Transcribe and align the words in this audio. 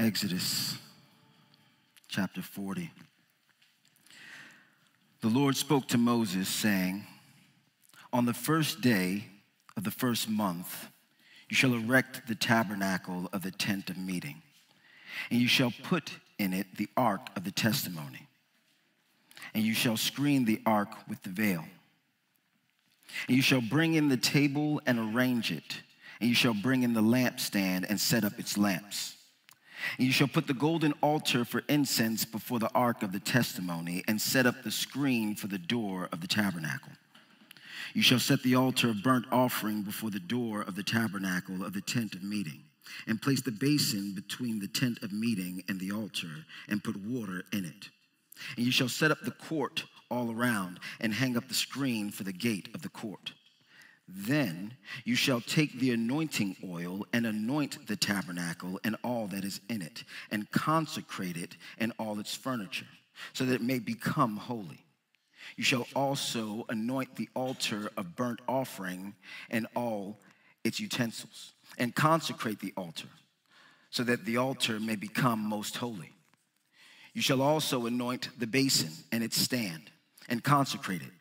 Exodus 0.00 0.78
chapter 2.08 2.40
40. 2.40 2.90
The 5.20 5.28
Lord 5.28 5.58
spoke 5.58 5.88
to 5.88 5.98
Moses, 5.98 6.48
saying, 6.48 7.04
On 8.10 8.24
the 8.24 8.32
first 8.32 8.80
day 8.80 9.26
of 9.76 9.84
the 9.84 9.90
first 9.90 10.26
month, 10.26 10.88
you 11.50 11.54
shall 11.54 11.74
erect 11.74 12.26
the 12.26 12.34
tabernacle 12.34 13.28
of 13.34 13.42
the 13.42 13.50
tent 13.50 13.90
of 13.90 13.98
meeting, 13.98 14.40
and 15.30 15.38
you 15.38 15.48
shall 15.48 15.74
put 15.82 16.12
in 16.38 16.54
it 16.54 16.78
the 16.78 16.88
ark 16.96 17.28
of 17.36 17.44
the 17.44 17.52
testimony, 17.52 18.26
and 19.52 19.64
you 19.64 19.74
shall 19.74 19.98
screen 19.98 20.46
the 20.46 20.62
ark 20.64 20.88
with 21.10 21.22
the 21.24 21.28
veil. 21.28 21.66
And 23.28 23.36
you 23.36 23.42
shall 23.42 23.60
bring 23.60 23.92
in 23.92 24.08
the 24.08 24.16
table 24.16 24.80
and 24.86 25.14
arrange 25.14 25.52
it, 25.52 25.82
and 26.22 26.30
you 26.30 26.34
shall 26.34 26.54
bring 26.54 26.84
in 26.84 26.94
the 26.94 27.02
lampstand 27.02 27.84
and 27.90 28.00
set 28.00 28.24
up 28.24 28.38
its 28.38 28.56
lamps. 28.56 29.18
And 29.98 30.06
you 30.06 30.12
shall 30.12 30.28
put 30.28 30.46
the 30.46 30.54
golden 30.54 30.94
altar 31.02 31.44
for 31.44 31.62
incense 31.68 32.24
before 32.24 32.58
the 32.58 32.70
ark 32.74 33.02
of 33.02 33.12
the 33.12 33.20
testimony, 33.20 34.02
and 34.06 34.20
set 34.20 34.46
up 34.46 34.62
the 34.62 34.70
screen 34.70 35.34
for 35.34 35.46
the 35.46 35.58
door 35.58 36.08
of 36.12 36.20
the 36.20 36.26
tabernacle. 36.26 36.92
You 37.94 38.02
shall 38.02 38.18
set 38.18 38.42
the 38.42 38.54
altar 38.54 38.90
of 38.90 39.02
burnt 39.02 39.26
offering 39.32 39.82
before 39.82 40.10
the 40.10 40.20
door 40.20 40.62
of 40.62 40.76
the 40.76 40.82
tabernacle 40.82 41.64
of 41.64 41.72
the 41.72 41.80
tent 41.80 42.14
of 42.14 42.22
meeting, 42.22 42.62
and 43.06 43.20
place 43.20 43.42
the 43.42 43.52
basin 43.52 44.14
between 44.14 44.60
the 44.60 44.68
tent 44.68 45.02
of 45.02 45.12
meeting 45.12 45.64
and 45.68 45.80
the 45.80 45.92
altar, 45.92 46.44
and 46.68 46.84
put 46.84 46.96
water 46.96 47.44
in 47.52 47.64
it. 47.64 47.88
And 48.56 48.64
you 48.64 48.72
shall 48.72 48.88
set 48.88 49.10
up 49.10 49.20
the 49.22 49.30
court 49.30 49.84
all 50.10 50.30
around, 50.30 50.78
and 51.00 51.14
hang 51.14 51.36
up 51.36 51.48
the 51.48 51.54
screen 51.54 52.10
for 52.10 52.24
the 52.24 52.32
gate 52.32 52.68
of 52.74 52.82
the 52.82 52.88
court. 52.88 53.32
Then 54.12 54.74
you 55.04 55.14
shall 55.14 55.40
take 55.40 55.78
the 55.78 55.92
anointing 55.92 56.56
oil 56.68 57.06
and 57.12 57.26
anoint 57.26 57.86
the 57.86 57.94
tabernacle 57.94 58.80
and 58.82 58.96
all 59.04 59.28
that 59.28 59.44
is 59.44 59.60
in 59.68 59.82
it, 59.82 60.02
and 60.30 60.50
consecrate 60.50 61.36
it 61.36 61.56
and 61.78 61.92
all 61.98 62.18
its 62.18 62.34
furniture, 62.34 62.88
so 63.32 63.44
that 63.44 63.54
it 63.54 63.62
may 63.62 63.78
become 63.78 64.36
holy. 64.36 64.84
You 65.56 65.62
shall 65.62 65.86
also 65.94 66.66
anoint 66.68 67.14
the 67.14 67.28
altar 67.34 67.90
of 67.96 68.16
burnt 68.16 68.40
offering 68.48 69.14
and 69.48 69.68
all 69.76 70.18
its 70.64 70.80
utensils, 70.80 71.52
and 71.78 71.94
consecrate 71.94 72.58
the 72.58 72.74
altar, 72.76 73.08
so 73.90 74.02
that 74.02 74.24
the 74.24 74.36
altar 74.38 74.80
may 74.80 74.96
become 74.96 75.38
most 75.38 75.76
holy. 75.76 76.12
You 77.14 77.22
shall 77.22 77.42
also 77.42 77.86
anoint 77.86 78.28
the 78.38 78.46
basin 78.46 78.90
and 79.12 79.22
its 79.22 79.36
stand, 79.36 79.90
and 80.28 80.42
consecrate 80.42 81.02
it. 81.02 81.12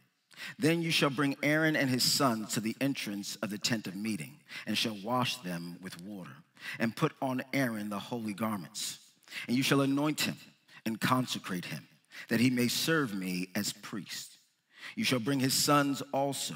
Then 0.58 0.82
you 0.82 0.92
shall 0.92 1.10
bring 1.10 1.36
Aaron 1.44 1.76
and 1.76 1.90
his 1.90 2.04
sons 2.04 2.54
to 2.54 2.60
the 2.60 2.76
entrance 2.80 3.36
of 3.38 3.50
the 3.50 3.58
tent 3.58 3.88
of 3.88 3.96
meeting, 3.96 4.40
and 4.66 4.78
shall 4.78 4.98
wash 5.04 5.38
them 5.38 5.78
with 5.82 6.02
water, 6.02 6.32
and 6.80 6.96
put 6.96 7.14
on 7.22 7.44
Aaron 7.54 7.90
the 7.90 8.00
holy 8.00 8.34
garments. 8.34 9.00
And 9.48 9.56
you 9.56 9.64
shall 9.64 9.82
anoint 9.82 10.22
him 10.22 10.38
and 10.86 11.00
consecrate 11.00 11.66
him, 11.66 11.88
that 12.30 12.40
he 12.40 12.50
may 12.50 12.68
serve 12.68 13.14
me 13.14 13.50
as 13.56 13.74
priest. 13.74 14.38
You 14.96 15.04
shall 15.04 15.20
bring 15.20 15.40
his 15.40 15.54
sons 15.54 16.02
also, 16.14 16.56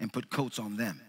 and 0.00 0.12
put 0.12 0.30
coats 0.30 0.58
on 0.58 0.76
them, 0.76 1.00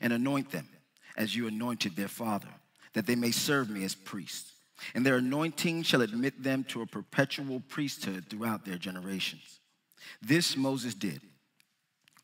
and 0.00 0.12
anoint 0.12 0.50
them 0.50 0.68
as 1.16 1.34
you 1.34 1.46
anointed 1.46 1.96
their 1.96 2.08
father, 2.08 2.48
that 2.92 3.06
they 3.06 3.14
may 3.14 3.30
serve 3.30 3.70
me 3.70 3.84
as 3.84 3.94
priests. 3.94 4.52
And 4.94 5.06
their 5.06 5.16
anointing 5.16 5.84
shall 5.84 6.02
admit 6.02 6.42
them 6.42 6.64
to 6.64 6.82
a 6.82 6.86
perpetual 6.86 7.62
priesthood 7.68 8.26
throughout 8.28 8.64
their 8.64 8.76
generations. 8.76 9.60
This 10.20 10.56
Moses 10.56 10.94
did 10.94 11.20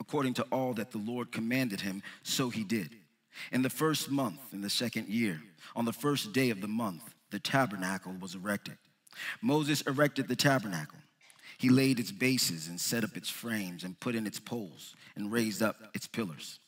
according 0.00 0.34
to 0.34 0.42
all 0.50 0.72
that 0.74 0.90
the 0.90 0.98
Lord 0.98 1.30
commanded 1.30 1.82
him, 1.82 2.02
so 2.22 2.50
he 2.50 2.64
did. 2.64 2.90
In 3.52 3.62
the 3.62 3.70
first 3.70 4.10
month, 4.10 4.40
in 4.52 4.62
the 4.62 4.70
second 4.70 5.08
year, 5.08 5.40
on 5.76 5.84
the 5.84 5.92
first 5.92 6.32
day 6.32 6.50
of 6.50 6.60
the 6.60 6.68
month, 6.68 7.14
the 7.30 7.38
tabernacle 7.38 8.14
was 8.20 8.34
erected. 8.34 8.78
Moses 9.40 9.82
erected 9.82 10.26
the 10.28 10.36
tabernacle. 10.36 10.98
He 11.58 11.68
laid 11.68 12.00
its 12.00 12.10
bases 12.10 12.68
and 12.68 12.80
set 12.80 13.04
up 13.04 13.16
its 13.16 13.28
frames 13.28 13.84
and 13.84 14.00
put 14.00 14.14
in 14.14 14.26
its 14.26 14.40
poles 14.40 14.96
and 15.14 15.30
raised 15.30 15.62
up 15.62 15.76
its 15.94 16.06
pillars. 16.06 16.58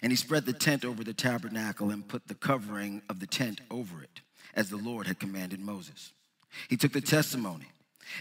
And 0.00 0.12
he 0.12 0.16
spread 0.16 0.46
the 0.46 0.52
tent 0.52 0.84
over 0.84 1.02
the 1.02 1.14
tabernacle 1.14 1.90
and 1.90 2.06
put 2.06 2.28
the 2.28 2.34
covering 2.34 3.02
of 3.08 3.20
the 3.20 3.26
tent 3.26 3.60
over 3.70 4.02
it, 4.02 4.20
as 4.54 4.70
the 4.70 4.76
Lord 4.76 5.06
had 5.06 5.18
commanded 5.18 5.60
Moses. 5.60 6.12
He 6.68 6.76
took 6.76 6.92
the 6.92 7.00
testimony 7.00 7.66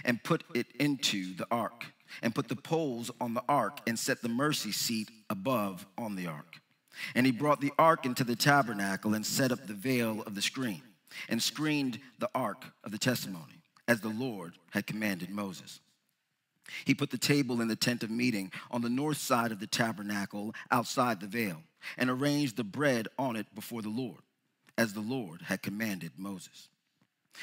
and 0.03 0.23
put 0.23 0.43
it 0.53 0.67
into 0.79 1.35
the 1.35 1.47
ark 1.51 1.85
and 2.21 2.35
put 2.35 2.47
the 2.47 2.55
poles 2.55 3.11
on 3.19 3.33
the 3.33 3.43
ark 3.47 3.79
and 3.87 3.97
set 3.97 4.21
the 4.21 4.29
mercy 4.29 4.71
seat 4.71 5.09
above 5.29 5.85
on 5.97 6.15
the 6.15 6.27
ark. 6.27 6.61
And 7.15 7.25
he 7.25 7.31
brought 7.31 7.61
the 7.61 7.73
ark 7.77 8.05
into 8.05 8.23
the 8.23 8.35
tabernacle 8.35 9.13
and 9.13 9.25
set 9.25 9.51
up 9.51 9.67
the 9.67 9.73
veil 9.73 10.23
of 10.23 10.35
the 10.35 10.41
screen 10.41 10.81
and 11.29 11.41
screened 11.41 11.99
the 12.19 12.29
ark 12.33 12.65
of 12.83 12.91
the 12.91 12.97
testimony 12.97 13.61
as 13.87 14.01
the 14.01 14.09
Lord 14.09 14.53
had 14.71 14.87
commanded 14.87 15.29
Moses. 15.29 15.79
He 16.85 16.93
put 16.93 17.11
the 17.11 17.17
table 17.17 17.61
in 17.61 17.67
the 17.67 17.75
tent 17.75 18.03
of 18.03 18.11
meeting 18.11 18.51
on 18.69 18.81
the 18.81 18.89
north 18.89 19.17
side 19.17 19.51
of 19.51 19.59
the 19.59 19.67
tabernacle 19.67 20.53
outside 20.69 21.19
the 21.19 21.27
veil 21.27 21.63
and 21.97 22.09
arranged 22.09 22.57
the 22.57 22.63
bread 22.63 23.07
on 23.17 23.35
it 23.35 23.53
before 23.55 23.81
the 23.81 23.89
Lord 23.89 24.19
as 24.77 24.93
the 24.93 24.99
Lord 24.99 25.43
had 25.43 25.61
commanded 25.61 26.11
Moses. 26.17 26.67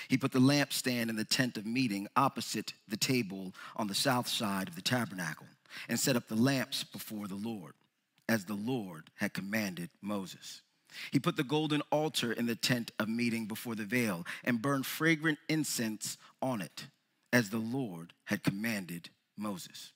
He 0.08 0.16
put 0.16 0.32
the 0.32 0.40
lampstand 0.40 1.08
in 1.08 1.16
the 1.16 1.24
tent 1.24 1.56
of 1.56 1.66
meeting 1.66 2.08
opposite 2.16 2.74
the 2.88 2.96
table 2.96 3.52
on 3.76 3.86
the 3.86 3.94
south 3.94 4.28
side 4.28 4.68
of 4.68 4.76
the 4.76 4.82
tabernacle 4.82 5.46
and 5.88 5.98
set 5.98 6.16
up 6.16 6.28
the 6.28 6.34
lamps 6.34 6.84
before 6.84 7.26
the 7.26 7.34
Lord, 7.34 7.74
as 8.28 8.44
the 8.44 8.54
Lord 8.54 9.10
had 9.16 9.34
commanded 9.34 9.90
Moses. 10.00 10.62
He 11.10 11.18
put 11.18 11.36
the 11.36 11.44
golden 11.44 11.80
altar 11.90 12.32
in 12.32 12.46
the 12.46 12.54
tent 12.54 12.92
of 12.98 13.08
meeting 13.08 13.46
before 13.46 13.74
the 13.74 13.84
veil 13.84 14.24
and 14.44 14.62
burned 14.62 14.86
fragrant 14.86 15.38
incense 15.48 16.16
on 16.40 16.60
it, 16.60 16.86
as 17.32 17.50
the 17.50 17.58
Lord 17.58 18.12
had 18.24 18.44
commanded 18.44 19.10
Moses. 19.36 19.92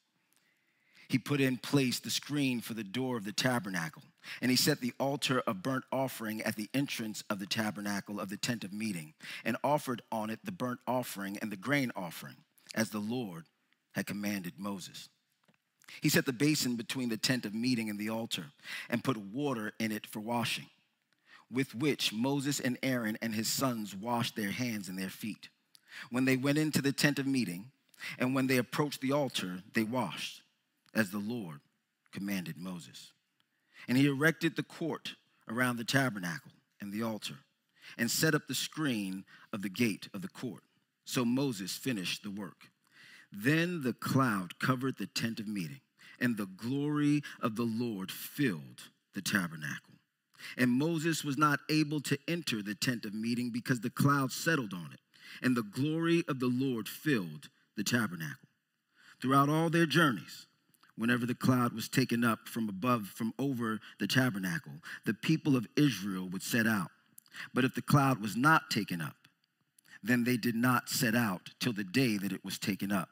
He 1.08 1.19
put 1.19 1.41
in 1.41 1.56
place 1.56 2.00
the 2.00 2.10
screen 2.10 2.60
for 2.60 2.75
the 2.75 2.84
door 2.84 3.16
of 3.16 3.25
the 3.25 3.32
tabernacle 3.32 4.03
and 4.40 4.50
he 4.50 4.56
set 4.56 4.80
the 4.80 4.92
altar 4.98 5.40
of 5.46 5.62
burnt 5.62 5.84
offering 5.92 6.42
at 6.42 6.56
the 6.56 6.68
entrance 6.74 7.24
of 7.30 7.38
the 7.38 7.46
tabernacle 7.46 8.20
of 8.20 8.28
the 8.28 8.36
tent 8.36 8.64
of 8.64 8.72
meeting, 8.72 9.14
and 9.44 9.56
offered 9.62 10.02
on 10.10 10.30
it 10.30 10.40
the 10.44 10.52
burnt 10.52 10.80
offering 10.86 11.38
and 11.38 11.50
the 11.50 11.56
grain 11.56 11.92
offering, 11.96 12.36
as 12.74 12.90
the 12.90 12.98
Lord 12.98 13.44
had 13.92 14.06
commanded 14.06 14.54
Moses. 14.58 15.08
He 16.00 16.08
set 16.08 16.26
the 16.26 16.32
basin 16.32 16.76
between 16.76 17.08
the 17.08 17.16
tent 17.16 17.46
of 17.46 17.54
meeting 17.54 17.88
and 17.88 17.98
the 17.98 18.10
altar, 18.10 18.46
and 18.90 19.02
put 19.02 19.16
water 19.16 19.72
in 19.78 19.90
it 19.90 20.06
for 20.06 20.20
washing, 20.20 20.66
with 21.50 21.74
which 21.74 22.12
Moses 22.12 22.60
and 22.60 22.78
Aaron 22.82 23.16
and 23.22 23.34
his 23.34 23.48
sons 23.48 23.96
washed 23.96 24.36
their 24.36 24.50
hands 24.50 24.88
and 24.88 24.98
their 24.98 25.08
feet. 25.08 25.48
When 26.10 26.26
they 26.26 26.36
went 26.36 26.58
into 26.58 26.82
the 26.82 26.92
tent 26.92 27.18
of 27.18 27.26
meeting, 27.26 27.70
and 28.18 28.34
when 28.34 28.46
they 28.46 28.58
approached 28.58 29.00
the 29.00 29.12
altar, 29.12 29.62
they 29.72 29.82
washed, 29.82 30.42
as 30.94 31.10
the 31.10 31.18
Lord 31.18 31.60
commanded 32.12 32.56
Moses. 32.56 33.12
And 33.88 33.97
he 33.97 34.06
erected 34.06 34.54
the 34.54 34.62
court 34.62 35.15
around 35.49 35.78
the 35.78 35.84
tabernacle 35.84 36.53
and 36.81 36.93
the 36.93 37.03
altar 37.03 37.38
and 37.97 38.10
set 38.10 38.34
up 38.34 38.47
the 38.47 38.54
screen 38.54 39.25
of 39.53 39.62
the 39.62 39.71
gate 39.71 40.09
of 40.12 40.22
the 40.22 40.28
court. 40.28 40.62
So 41.04 41.25
Moses 41.25 41.72
finished 41.72 42.22
the 42.22 42.31
work. 42.31 42.71
Then 43.32 43.82
the 43.82 43.94
cloud 43.94 44.59
covered 44.59 44.99
the 44.99 45.06
tent 45.06 45.41
of 45.41 45.49
meeting, 45.49 45.81
and 46.21 46.37
the 46.37 46.47
glory 46.47 47.22
of 47.41 47.56
the 47.56 47.65
Lord 47.65 48.10
filled 48.10 48.91
the 49.15 49.22
tabernacle. 49.22 49.94
And 50.56 50.70
Moses 50.70 51.25
was 51.25 51.38
not 51.38 51.60
able 51.70 52.00
to 52.03 52.19
enter 52.28 52.62
the 52.62 52.75
tent 52.75 53.05
of 53.05 53.15
meeting 53.15 53.50
because 53.50 53.81
the 53.81 53.91
cloud 53.91 54.32
settled 54.32 54.72
on 54.72 54.91
it, 54.93 55.00
and 55.43 55.56
the 55.56 55.62
glory 55.62 56.25
of 56.28 56.41
the 56.41 56.47
Lord 56.47 56.88
filled 56.88 57.49
the 57.76 57.84
tabernacle. 57.84 58.49
Throughout 59.20 59.49
all 59.49 59.69
their 59.69 59.87
journeys, 59.87 60.47
whenever 60.98 61.25
the 61.25 61.34
cloud 61.34 61.72
was 61.72 61.88
taken 61.88 62.25
up 62.25 62.48
from 62.48 62.69
above, 62.69 63.06
from 63.06 63.32
over 63.38 63.81
the 64.00 64.06
tabernacle, 64.06 64.72
the 65.06 65.14
people 65.14 65.56
of 65.56 65.67
Israel 65.76 66.28
would 66.28 66.43
set 66.43 66.67
out. 66.67 66.90
But 67.55 67.64
if 67.64 67.75
the 67.75 67.82
cloud 67.82 68.20
was 68.20 68.37
not 68.37 68.69
taken 68.69 69.00
up, 69.00 69.14
then 70.02 70.25
they 70.25 70.37
did 70.37 70.56
not 70.56 70.88
set 70.88 71.14
out 71.14 71.50
till 71.61 71.72
the 71.72 71.84
day 71.84 72.17
that 72.19 72.32
it 72.32 72.44
was 72.44 72.58
taken 72.58 72.90
up. 72.93 73.08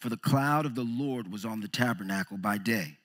For 0.00 0.08
the 0.08 0.16
cloud 0.16 0.64
of 0.64 0.74
the 0.74 0.84
Lord 0.84 1.30
was 1.30 1.44
on 1.44 1.60
the 1.60 1.68
tabernacle 1.68 2.38
by 2.38 2.56
day, 2.58 2.96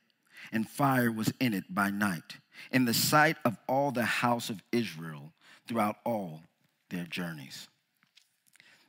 and 0.52 0.68
fire 0.68 1.12
was 1.12 1.34
in 1.40 1.54
it 1.54 1.66
by 1.70 1.90
night, 1.90 2.38
in 2.72 2.86
the 2.86 2.94
sight 2.94 3.36
of 3.44 3.58
all 3.68 3.92
the 3.92 4.06
house 4.06 4.50
of 4.50 4.64
Israel 4.72 5.34
throughout 5.68 5.98
all 6.06 6.42
their 6.90 7.04
journeys. 7.04 7.68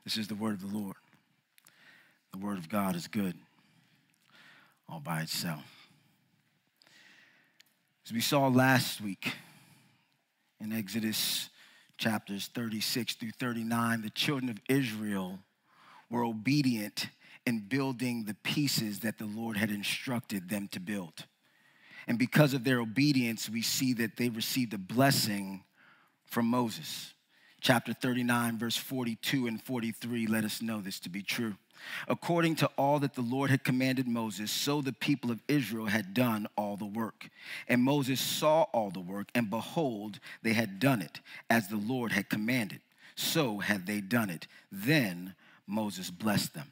This 0.05 0.17
is 0.17 0.27
the 0.27 0.35
word 0.35 0.53
of 0.53 0.61
the 0.61 0.77
Lord. 0.77 0.95
The 2.31 2.39
word 2.39 2.57
of 2.57 2.69
God 2.69 2.95
is 2.95 3.07
good 3.07 3.35
all 4.91 4.99
by 4.99 5.21
itself. 5.21 5.63
As 8.05 8.11
we 8.11 8.19
saw 8.19 8.47
last 8.47 8.99
week 8.99 9.35
in 10.59 10.73
Exodus 10.73 11.49
chapters 11.97 12.49
36 12.53 13.15
through 13.15 13.31
39, 13.39 14.01
the 14.01 14.09
children 14.09 14.49
of 14.49 14.57
Israel 14.67 15.39
were 16.09 16.25
obedient 16.25 17.07
in 17.45 17.59
building 17.59 18.25
the 18.25 18.33
pieces 18.43 18.99
that 18.99 19.17
the 19.17 19.25
Lord 19.25 19.55
had 19.55 19.71
instructed 19.71 20.49
them 20.49 20.67
to 20.73 20.79
build. 20.81 21.25
And 22.05 22.19
because 22.19 22.53
of 22.53 22.65
their 22.65 22.81
obedience, 22.81 23.49
we 23.49 23.61
see 23.61 23.93
that 23.93 24.17
they 24.17 24.27
received 24.27 24.73
a 24.73 24.77
blessing 24.77 25.63
from 26.25 26.47
Moses. 26.47 27.13
chapter 27.61 27.93
39, 27.93 28.57
verse 28.57 28.75
42 28.75 29.47
and 29.47 29.61
43 29.61 30.27
let 30.27 30.43
us 30.43 30.61
know 30.61 30.81
this 30.81 30.99
to 31.01 31.09
be 31.09 31.21
true. 31.21 31.55
According 32.07 32.55
to 32.57 32.69
all 32.77 32.99
that 32.99 33.13
the 33.13 33.21
Lord 33.21 33.49
had 33.49 33.63
commanded 33.63 34.07
Moses, 34.07 34.51
so 34.51 34.81
the 34.81 34.93
people 34.93 35.31
of 35.31 35.41
Israel 35.47 35.87
had 35.87 36.13
done 36.13 36.47
all 36.55 36.77
the 36.77 36.85
work. 36.85 37.29
And 37.67 37.81
Moses 37.81 38.19
saw 38.19 38.63
all 38.73 38.89
the 38.89 38.99
work, 38.99 39.29
and 39.35 39.49
behold, 39.49 40.19
they 40.41 40.53
had 40.53 40.79
done 40.79 41.01
it 41.01 41.19
as 41.49 41.67
the 41.67 41.77
Lord 41.77 42.11
had 42.11 42.29
commanded. 42.29 42.81
So 43.15 43.59
had 43.59 43.85
they 43.85 44.01
done 44.01 44.29
it. 44.29 44.47
Then 44.71 45.35
Moses 45.67 46.09
blessed 46.09 46.53
them. 46.53 46.71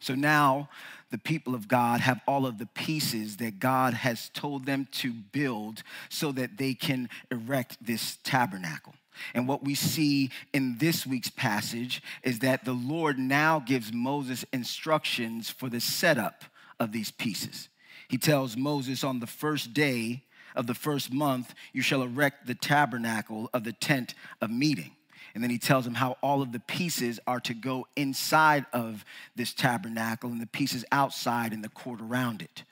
So 0.00 0.14
now 0.14 0.68
the 1.10 1.18
people 1.18 1.54
of 1.54 1.68
God 1.68 2.00
have 2.00 2.20
all 2.26 2.44
of 2.44 2.58
the 2.58 2.66
pieces 2.66 3.36
that 3.36 3.60
God 3.60 3.94
has 3.94 4.30
told 4.30 4.66
them 4.66 4.88
to 4.92 5.12
build 5.12 5.84
so 6.08 6.32
that 6.32 6.56
they 6.56 6.74
can 6.74 7.08
erect 7.30 7.78
this 7.80 8.18
tabernacle. 8.24 8.94
And 9.34 9.48
what 9.48 9.64
we 9.64 9.74
see 9.74 10.30
in 10.52 10.78
this 10.78 11.06
week's 11.06 11.30
passage 11.30 12.02
is 12.22 12.40
that 12.40 12.64
the 12.64 12.72
Lord 12.72 13.18
now 13.18 13.60
gives 13.60 13.92
Moses 13.92 14.44
instructions 14.52 15.50
for 15.50 15.68
the 15.68 15.80
setup 15.80 16.44
of 16.78 16.92
these 16.92 17.10
pieces. 17.10 17.68
He 18.08 18.18
tells 18.18 18.56
Moses 18.56 19.04
on 19.04 19.20
the 19.20 19.26
first 19.26 19.72
day 19.72 20.24
of 20.54 20.66
the 20.66 20.74
first 20.74 21.12
month, 21.12 21.54
you 21.72 21.82
shall 21.82 22.02
erect 22.02 22.46
the 22.46 22.54
tabernacle 22.54 23.48
of 23.54 23.64
the 23.64 23.72
tent 23.72 24.14
of 24.40 24.50
meeting. 24.50 24.92
And 25.34 25.42
then 25.42 25.50
he 25.50 25.58
tells 25.58 25.86
him 25.86 25.94
how 25.94 26.18
all 26.22 26.42
of 26.42 26.52
the 26.52 26.60
pieces 26.60 27.18
are 27.26 27.40
to 27.40 27.54
go 27.54 27.86
inside 27.96 28.66
of 28.72 29.04
this 29.34 29.54
tabernacle 29.54 30.30
and 30.30 30.42
the 30.42 30.46
pieces 30.46 30.84
outside 30.92 31.52
in 31.52 31.62
the 31.62 31.70
court 31.70 32.00
around 32.02 32.42
it. 32.42 32.64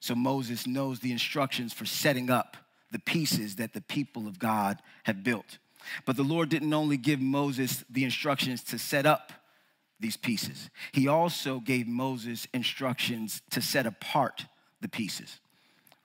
So 0.00 0.14
Moses 0.14 0.66
knows 0.66 1.00
the 1.00 1.12
instructions 1.12 1.72
for 1.72 1.86
setting 1.86 2.30
up 2.30 2.56
the 2.90 2.98
pieces 2.98 3.56
that 3.56 3.74
the 3.74 3.80
people 3.80 4.26
of 4.26 4.38
God 4.38 4.78
have 5.04 5.22
built. 5.22 5.58
But 6.04 6.16
the 6.16 6.22
Lord 6.22 6.48
didn't 6.48 6.72
only 6.72 6.96
give 6.96 7.20
Moses 7.20 7.84
the 7.90 8.04
instructions 8.04 8.62
to 8.64 8.78
set 8.78 9.06
up 9.06 9.32
these 9.98 10.16
pieces, 10.16 10.70
he 10.92 11.08
also 11.08 11.60
gave 11.60 11.86
Moses 11.86 12.46
instructions 12.54 13.42
to 13.50 13.60
set 13.60 13.84
apart 13.84 14.46
the 14.80 14.88
pieces. 14.88 15.40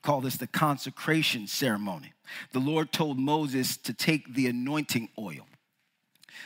Call 0.02 0.20
this 0.20 0.36
the 0.36 0.46
consecration 0.46 1.46
ceremony. 1.46 2.12
The 2.52 2.58
Lord 2.58 2.92
told 2.92 3.18
Moses 3.18 3.76
to 3.78 3.94
take 3.94 4.34
the 4.34 4.48
anointing 4.48 5.08
oil. 5.18 5.46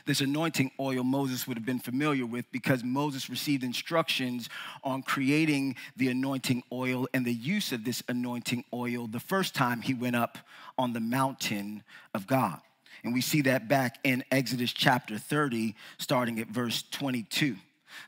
This 0.07 0.21
anointing 0.21 0.71
oil 0.79 1.05
Moses 1.05 1.47
would 1.47 1.57
have 1.57 1.67
been 1.67 1.81
familiar 1.81 2.25
with 2.25 2.51
because 2.53 2.85
Moses 2.85 3.29
received 3.29 3.65
instructions 3.65 4.49
on 4.85 5.03
creating 5.03 5.77
the 5.97 6.09
anointing 6.09 6.63
oil 6.73 7.09
and 7.13 7.25
the 7.27 7.35
use 7.35 7.73
of 7.73 7.85
this 7.85 8.03
anointing 8.09 8.65
oil 8.73 9.07
the 9.07 9.21
first 9.21 9.55
time 9.55 9.83
he 9.83 9.93
went 9.93 10.17
up 10.17 10.39
on 10.79 10.93
the 10.93 11.01
mountain 11.01 11.83
of 12.15 12.27
God. 12.27 12.61
And 13.05 13.15
we 13.15 13.21
see 13.21 13.41
that 13.43 13.69
back 13.69 13.99
in 14.05 14.25
Exodus 14.31 14.73
chapter 14.73 15.19
30, 15.19 15.75
starting 15.99 16.39
at 16.39 16.49
verse 16.49 16.85
22. 16.91 17.57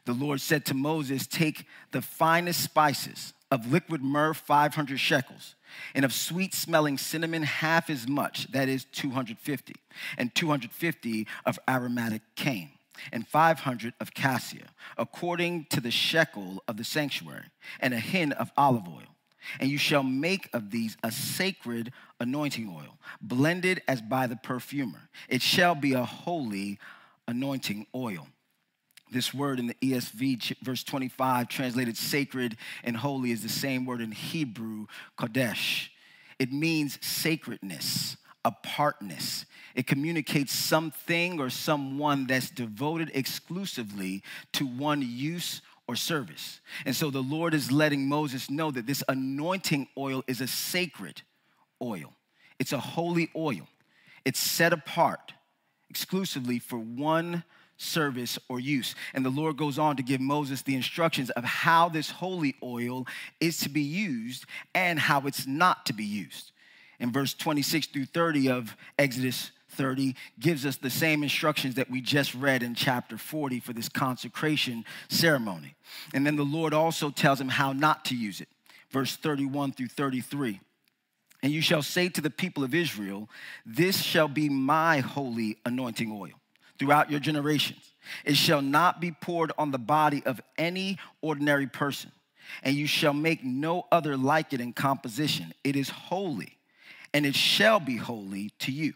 The 0.04 0.12
Lord 0.12 0.40
said 0.40 0.64
to 0.66 0.74
Moses, 0.74 1.26
Take 1.26 1.66
the 1.90 2.02
finest 2.02 2.62
spices 2.62 3.32
of 3.50 3.70
liquid 3.70 4.02
myrrh, 4.02 4.34
500 4.34 4.98
shekels, 4.98 5.54
and 5.94 6.04
of 6.04 6.12
sweet 6.12 6.54
smelling 6.54 6.98
cinnamon, 6.98 7.42
half 7.42 7.90
as 7.90 8.06
much, 8.08 8.50
that 8.52 8.68
is 8.68 8.84
250, 8.92 9.74
and 10.18 10.34
250 10.34 11.26
of 11.44 11.58
aromatic 11.68 12.22
cane, 12.34 12.70
and 13.12 13.26
500 13.26 13.94
of 14.00 14.14
cassia, 14.14 14.68
according 14.96 15.66
to 15.70 15.80
the 15.80 15.90
shekel 15.90 16.62
of 16.68 16.76
the 16.76 16.84
sanctuary, 16.84 17.46
and 17.80 17.92
a 17.92 17.98
hin 17.98 18.32
of 18.32 18.52
olive 18.56 18.88
oil 18.88 19.12
and 19.60 19.70
you 19.70 19.78
shall 19.78 20.02
make 20.02 20.48
of 20.52 20.70
these 20.70 20.96
a 21.02 21.10
sacred 21.10 21.92
anointing 22.22 22.68
oil, 22.68 22.98
blended 23.20 23.82
as 23.88 24.00
by 24.00 24.26
the 24.26 24.36
perfumer. 24.36 25.10
It 25.28 25.42
shall 25.42 25.74
be 25.74 25.92
a 25.92 26.04
holy 26.04 26.78
anointing 27.26 27.86
oil. 27.94 28.28
This 29.10 29.34
word 29.34 29.58
in 29.58 29.66
the 29.66 29.74
ESV, 29.74 30.56
verse 30.62 30.82
25, 30.84 31.48
translated 31.48 31.96
sacred 31.98 32.56
and 32.82 32.96
holy, 32.96 33.30
is 33.32 33.42
the 33.42 33.48
same 33.48 33.84
word 33.84 34.00
in 34.00 34.12
Hebrew, 34.12 34.86
kodesh. 35.18 35.88
It 36.38 36.50
means 36.50 36.98
sacredness, 37.04 38.16
apartness. 38.44 39.44
It 39.74 39.86
communicates 39.86 40.54
something 40.54 41.40
or 41.40 41.50
someone 41.50 42.26
that's 42.26 42.50
devoted 42.50 43.10
exclusively 43.14 44.22
to 44.54 44.66
one 44.66 45.02
use 45.02 45.60
or 45.86 45.96
service. 45.96 46.60
And 46.86 46.96
so 46.96 47.10
the 47.10 47.22
Lord 47.22 47.52
is 47.52 47.70
letting 47.70 48.08
Moses 48.08 48.48
know 48.48 48.70
that 48.70 48.86
this 48.86 49.02
anointing 49.08 49.88
oil 49.98 50.22
is 50.26 50.40
a 50.40 50.46
sacred 50.46 51.22
oil, 51.82 52.14
it's 52.58 52.72
a 52.72 52.80
holy 52.80 53.30
oil. 53.34 53.68
It's 54.24 54.38
set 54.38 54.72
apart 54.72 55.32
exclusively 55.90 56.58
for 56.58 56.78
one 56.78 57.44
service 57.76 58.38
or 58.48 58.60
use. 58.60 58.94
And 59.12 59.24
the 59.24 59.30
Lord 59.30 59.56
goes 59.56 59.78
on 59.78 59.96
to 59.96 60.02
give 60.02 60.20
Moses 60.20 60.62
the 60.62 60.76
instructions 60.76 61.30
of 61.30 61.44
how 61.44 61.88
this 61.88 62.10
holy 62.10 62.54
oil 62.62 63.06
is 63.40 63.58
to 63.58 63.68
be 63.68 63.82
used 63.82 64.44
and 64.74 64.98
how 64.98 65.26
it's 65.26 65.46
not 65.46 65.84
to 65.86 65.92
be 65.92 66.04
used. 66.04 66.52
In 67.00 67.12
verse 67.12 67.34
26 67.34 67.88
through 67.88 68.06
30 68.06 68.48
of 68.48 68.76
Exodus 68.98 69.50
30 69.72 70.14
gives 70.38 70.64
us 70.64 70.76
the 70.76 70.90
same 70.90 71.22
instructions 71.22 71.74
that 71.74 71.90
we 71.90 72.00
just 72.00 72.34
read 72.34 72.62
in 72.62 72.74
chapter 72.74 73.18
40 73.18 73.60
for 73.60 73.72
this 73.72 73.88
consecration 73.88 74.84
ceremony. 75.08 75.74
And 76.14 76.26
then 76.26 76.36
the 76.36 76.44
Lord 76.44 76.74
also 76.74 77.10
tells 77.10 77.40
him 77.40 77.48
how 77.48 77.72
not 77.72 78.04
to 78.06 78.16
use 78.16 78.40
it. 78.40 78.48
Verse 78.90 79.16
31 79.16 79.72
through 79.72 79.88
33. 79.88 80.60
And 81.42 81.52
you 81.52 81.60
shall 81.60 81.82
say 81.82 82.08
to 82.08 82.20
the 82.20 82.30
people 82.30 82.62
of 82.62 82.74
Israel, 82.74 83.28
This 83.66 84.00
shall 84.00 84.28
be 84.28 84.48
my 84.48 85.00
holy 85.00 85.58
anointing 85.66 86.12
oil 86.12 86.40
throughout 86.78 87.10
your 87.10 87.20
generations. 87.20 87.92
It 88.24 88.36
shall 88.36 88.62
not 88.62 89.00
be 89.00 89.10
poured 89.10 89.52
on 89.58 89.70
the 89.70 89.78
body 89.78 90.22
of 90.24 90.40
any 90.56 90.98
ordinary 91.20 91.66
person, 91.66 92.12
and 92.62 92.76
you 92.76 92.86
shall 92.86 93.12
make 93.12 93.44
no 93.44 93.86
other 93.90 94.16
like 94.16 94.52
it 94.52 94.60
in 94.60 94.72
composition. 94.72 95.52
It 95.64 95.76
is 95.76 95.88
holy, 95.88 96.58
and 97.12 97.26
it 97.26 97.34
shall 97.34 97.80
be 97.80 97.96
holy 97.96 98.50
to 98.60 98.72
you. 98.72 98.94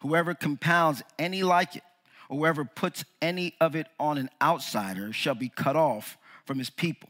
Whoever 0.00 0.34
compounds 0.34 1.02
any 1.18 1.42
like 1.42 1.76
it, 1.76 1.82
or 2.28 2.38
whoever 2.38 2.64
puts 2.64 3.04
any 3.22 3.54
of 3.60 3.74
it 3.74 3.86
on 3.98 4.18
an 4.18 4.28
outsider 4.40 5.12
shall 5.12 5.34
be 5.34 5.48
cut 5.48 5.76
off 5.76 6.18
from 6.44 6.58
his 6.58 6.70
people. 6.70 7.08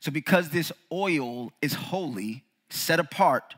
So, 0.00 0.12
because 0.12 0.50
this 0.50 0.70
oil 0.92 1.52
is 1.62 1.74
holy, 1.74 2.44
set 2.70 3.00
apart 3.00 3.54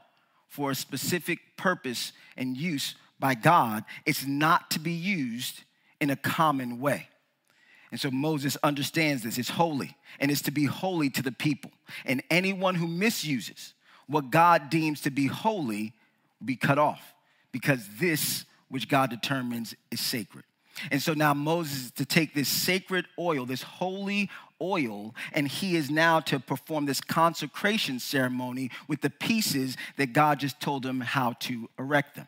for 0.57 0.71
a 0.71 0.75
specific 0.75 1.39
purpose 1.59 2.13
and 2.37 2.57
use 2.57 2.95
by 3.21 3.35
God, 3.35 3.85
it's 4.07 4.27
not 4.27 4.71
to 4.71 4.81
be 4.81 4.93
used 4.93 5.63
in 6.01 6.09
a 6.09 6.17
common 6.17 6.81
way. 6.81 7.09
And 7.91 8.01
so 8.01 8.11
Moses 8.11 8.57
understands 8.63 9.23
this. 9.23 9.37
It's 9.39 9.51
holy, 9.51 9.97
and 10.19 10.31
it's 10.31 10.43
to 10.43 10.51
be 10.51 10.65
holy 10.65 11.11
to 11.11 11.23
the 11.23 11.31
people. 11.31 11.71
And 12.07 12.23
anyone 12.31 12.75
who 12.75 12.89
misuses 12.89 13.75
what 14.07 14.31
God 14.31 14.71
deems 14.71 15.03
to 15.03 15.11
be 15.11 15.27
holy 15.27 15.93
will 16.41 16.47
be 16.47 16.57
cut 16.57 16.79
off 16.79 17.15
because 17.53 17.87
this 18.01 18.45
which 18.69 18.89
God 18.89 19.11
determines 19.11 19.75
is 19.91 20.01
sacred. 20.01 20.45
And 20.91 21.01
so 21.01 21.15
now 21.15 21.35
Moses 21.35 21.87
is 21.87 21.91
to 21.93 22.05
take 22.05 22.35
this 22.35 22.49
sacred 22.49 23.07
oil, 23.19 23.47
this 23.47 23.63
holy 23.63 24.31
oil, 24.61 25.15
and 25.33 25.49
he 25.49 25.77
is 25.77 25.91
now 25.91 26.21
to 26.21 26.39
perform 26.39 26.87
this 26.87 27.01
consecration 27.01 27.99
ceremony 27.99 28.71
with 28.89 29.01
the 29.01 29.11
pieces 29.11 29.77
that 29.97 30.13
God 30.13 30.41
just 30.41 30.61
told 30.61 30.85
him 30.85 31.01
how 31.01 31.33
to 31.41 31.69
erect 31.79 32.17
them. 32.17 32.27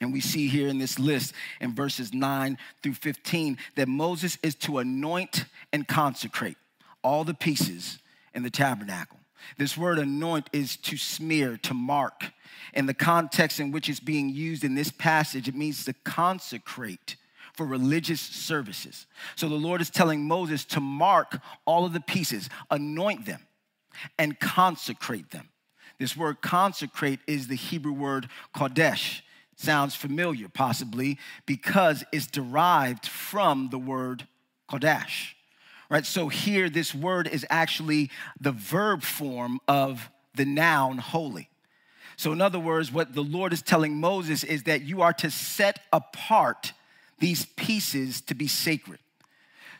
And 0.00 0.12
we 0.12 0.20
see 0.20 0.48
here 0.48 0.68
in 0.68 0.78
this 0.78 0.98
list 0.98 1.32
in 1.60 1.74
verses 1.74 2.12
9 2.12 2.58
through 2.82 2.94
15 2.94 3.56
that 3.76 3.86
Moses 3.86 4.36
is 4.42 4.56
to 4.56 4.78
anoint 4.78 5.44
and 5.72 5.86
consecrate 5.86 6.56
all 7.04 7.22
the 7.22 7.34
pieces 7.34 7.98
in 8.34 8.42
the 8.42 8.50
tabernacle. 8.50 9.18
This 9.58 9.76
word 9.76 9.98
anoint 9.98 10.48
is 10.52 10.76
to 10.78 10.96
smear, 10.96 11.56
to 11.58 11.74
mark. 11.74 12.32
In 12.74 12.86
the 12.86 12.94
context 12.94 13.60
in 13.60 13.70
which 13.70 13.88
it's 13.88 14.00
being 14.00 14.28
used 14.28 14.64
in 14.64 14.74
this 14.74 14.90
passage, 14.90 15.48
it 15.48 15.54
means 15.54 15.84
to 15.84 15.92
consecrate 16.04 17.16
for 17.54 17.66
religious 17.66 18.20
services. 18.20 19.06
So 19.36 19.48
the 19.48 19.54
Lord 19.54 19.80
is 19.80 19.90
telling 19.90 20.26
Moses 20.26 20.64
to 20.66 20.80
mark 20.80 21.40
all 21.64 21.84
of 21.84 21.92
the 21.92 22.00
pieces, 22.00 22.48
anoint 22.70 23.26
them, 23.26 23.40
and 24.18 24.38
consecrate 24.40 25.30
them. 25.30 25.48
This 25.98 26.16
word 26.16 26.40
consecrate 26.40 27.20
is 27.26 27.48
the 27.48 27.56
Hebrew 27.56 27.92
word 27.92 28.28
kodesh. 28.54 29.20
Sounds 29.54 29.94
familiar, 29.94 30.48
possibly, 30.48 31.18
because 31.46 32.02
it's 32.10 32.26
derived 32.26 33.06
from 33.06 33.68
the 33.70 33.78
word 33.78 34.26
kodesh 34.68 35.34
right? 35.92 36.06
So 36.06 36.28
here, 36.28 36.70
this 36.70 36.94
word 36.94 37.28
is 37.28 37.44
actually 37.50 38.10
the 38.40 38.50
verb 38.50 39.02
form 39.02 39.60
of 39.68 40.10
the 40.34 40.46
noun 40.46 40.96
holy. 40.96 41.50
So, 42.16 42.32
in 42.32 42.40
other 42.40 42.58
words, 42.58 42.90
what 42.90 43.14
the 43.14 43.22
Lord 43.22 43.52
is 43.52 43.60
telling 43.60 44.00
Moses 44.00 44.42
is 44.42 44.62
that 44.62 44.82
you 44.82 45.02
are 45.02 45.12
to 45.14 45.30
set 45.30 45.80
apart 45.92 46.72
these 47.22 47.46
pieces 47.46 48.20
to 48.22 48.34
be 48.34 48.48
sacred. 48.48 48.98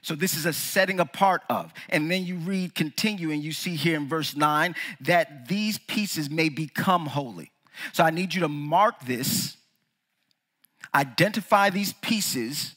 So, 0.00 0.14
this 0.14 0.36
is 0.36 0.46
a 0.46 0.52
setting 0.52 1.00
apart 1.00 1.42
of. 1.50 1.72
And 1.88 2.10
then 2.10 2.24
you 2.24 2.36
read, 2.36 2.74
continue, 2.74 3.30
and 3.32 3.42
you 3.42 3.52
see 3.52 3.74
here 3.74 3.96
in 3.96 4.08
verse 4.08 4.34
9 4.34 4.74
that 5.00 5.48
these 5.48 5.78
pieces 5.78 6.30
may 6.30 6.48
become 6.48 7.06
holy. 7.06 7.50
So, 7.92 8.04
I 8.04 8.10
need 8.10 8.32
you 8.32 8.40
to 8.40 8.48
mark 8.48 9.04
this 9.04 9.56
identify 10.94 11.70
these 11.70 11.94
pieces 11.94 12.76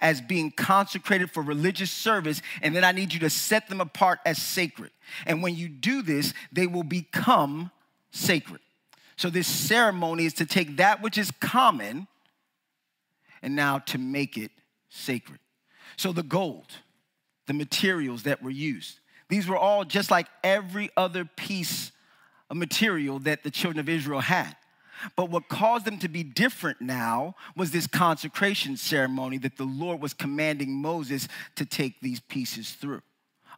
as 0.00 0.20
being 0.20 0.50
consecrated 0.50 1.30
for 1.30 1.44
religious 1.44 1.92
service, 1.92 2.42
and 2.60 2.74
then 2.74 2.82
I 2.82 2.90
need 2.90 3.14
you 3.14 3.20
to 3.20 3.30
set 3.30 3.68
them 3.68 3.80
apart 3.80 4.18
as 4.26 4.36
sacred. 4.42 4.90
And 5.26 5.44
when 5.44 5.54
you 5.54 5.68
do 5.68 6.02
this, 6.02 6.34
they 6.50 6.66
will 6.66 6.82
become 6.82 7.70
sacred. 8.10 8.60
So, 9.16 9.30
this 9.30 9.46
ceremony 9.46 10.26
is 10.26 10.34
to 10.34 10.44
take 10.44 10.76
that 10.78 11.00
which 11.00 11.16
is 11.16 11.30
common 11.30 12.08
and 13.42 13.56
now 13.56 13.78
to 13.78 13.98
make 13.98 14.36
it 14.36 14.50
sacred. 14.88 15.40
So, 15.96 16.12
the 16.12 16.22
gold, 16.22 16.70
the 17.46 17.52
materials 17.52 18.22
that 18.22 18.42
were 18.42 18.50
used, 18.50 19.00
these 19.28 19.48
were 19.48 19.56
all 19.56 19.84
just 19.84 20.10
like 20.10 20.28
every 20.44 20.90
other 20.96 21.24
piece 21.24 21.92
of 22.50 22.56
material 22.56 23.18
that 23.20 23.42
the 23.42 23.50
children 23.50 23.80
of 23.80 23.88
Israel 23.88 24.20
had. 24.20 24.56
But 25.16 25.30
what 25.30 25.48
caused 25.48 25.84
them 25.84 25.98
to 25.98 26.08
be 26.08 26.22
different 26.22 26.80
now 26.80 27.34
was 27.56 27.70
this 27.70 27.86
consecration 27.86 28.76
ceremony 28.76 29.38
that 29.38 29.56
the 29.56 29.64
Lord 29.64 30.00
was 30.00 30.14
commanding 30.14 30.70
Moses 30.70 31.28
to 31.56 31.64
take 31.64 32.00
these 32.00 32.20
pieces 32.20 32.70
through. 32.72 33.02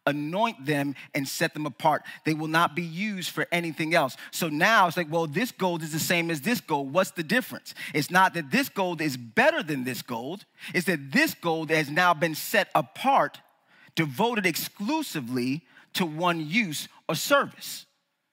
Anoint 0.06 0.66
them 0.66 0.94
and 1.14 1.26
set 1.26 1.54
them 1.54 1.66
apart. 1.66 2.02
They 2.24 2.34
will 2.34 2.48
not 2.48 2.76
be 2.76 2.82
used 2.82 3.30
for 3.30 3.46
anything 3.50 3.94
else. 3.94 4.16
So 4.30 4.48
now 4.48 4.86
it's 4.86 4.96
like, 4.96 5.10
well, 5.10 5.26
this 5.26 5.52
gold 5.52 5.82
is 5.82 5.92
the 5.92 5.98
same 5.98 6.30
as 6.30 6.42
this 6.42 6.60
gold. 6.60 6.92
What's 6.92 7.12
the 7.12 7.22
difference? 7.22 7.74
It's 7.94 8.10
not 8.10 8.34
that 8.34 8.50
this 8.50 8.68
gold 8.68 9.00
is 9.00 9.16
better 9.16 9.62
than 9.62 9.84
this 9.84 10.02
gold, 10.02 10.44
it's 10.74 10.86
that 10.86 11.12
this 11.12 11.34
gold 11.34 11.70
has 11.70 11.90
now 11.90 12.14
been 12.14 12.34
set 12.34 12.68
apart, 12.74 13.40
devoted 13.94 14.46
exclusively 14.46 15.62
to 15.94 16.04
one 16.04 16.46
use 16.46 16.88
or 17.08 17.14
service. 17.14 17.86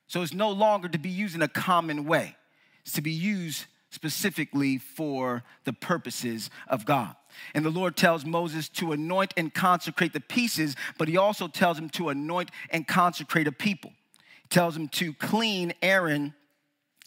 So 0.08 0.22
it's 0.22 0.34
no 0.34 0.51
longer 0.51 0.90
to 0.90 0.98
be 0.98 1.10
used 1.10 1.36
in 1.36 1.42
a 1.42 1.48
common 1.48 2.06
way 2.06 2.36
it's 2.82 2.94
to 2.94 3.01
be 3.01 3.12
used 3.12 3.66
specifically 3.90 4.78
for 4.78 5.44
the 5.66 5.74
purposes 5.74 6.50
of 6.68 6.86
God. 6.86 7.16
And 7.53 7.65
the 7.65 7.69
Lord 7.69 7.95
tells 7.95 8.25
Moses 8.25 8.69
to 8.69 8.91
anoint 8.91 9.33
and 9.38 9.53
consecrate 9.53 10.13
the 10.13 10.19
pieces, 10.19 10.75
but 10.97 11.07
he 11.07 11.17
also 11.17 11.47
tells 11.47 11.77
him 11.77 11.89
to 11.91 12.09
anoint 12.09 12.51
and 12.69 12.88
consecrate 12.88 13.47
a 13.47 13.51
people. 13.51 13.91
He 14.43 14.50
tells 14.50 14.75
him 14.75 14.88
to 14.89 15.13
clean 15.13 15.73
Aaron 15.81 16.33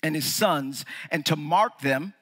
and 0.03 0.15
his 0.15 0.27
sons 0.27 0.85
and 1.11 1.25
to 1.27 1.37
mark 1.37 1.81
them 1.81 2.15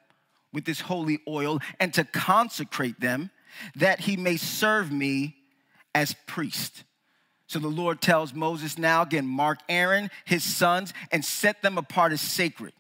with 0.53 0.65
this 0.65 0.81
holy 0.81 1.21
oil 1.27 1.61
and 1.81 1.93
to 1.95 2.05
consecrate 2.05 3.01
them 3.01 3.31
that 3.75 4.01
he 4.01 4.17
may 4.17 4.37
serve 4.37 4.93
me 4.93 5.37
as 5.95 6.15
priest. 6.27 6.85
So 7.47 7.59
the 7.59 7.69
Lord 7.69 8.01
tells 8.01 8.33
Moses 8.33 8.79
now 8.79 9.03
again, 9.03 9.27
mark 9.27 9.59
Aaron, 9.69 10.11
his 10.25 10.43
sons, 10.43 10.95
and 11.11 11.25
set 11.25 11.61
them 11.63 11.77
apart 11.77 12.13
as 12.13 12.21
sacred 12.21 12.73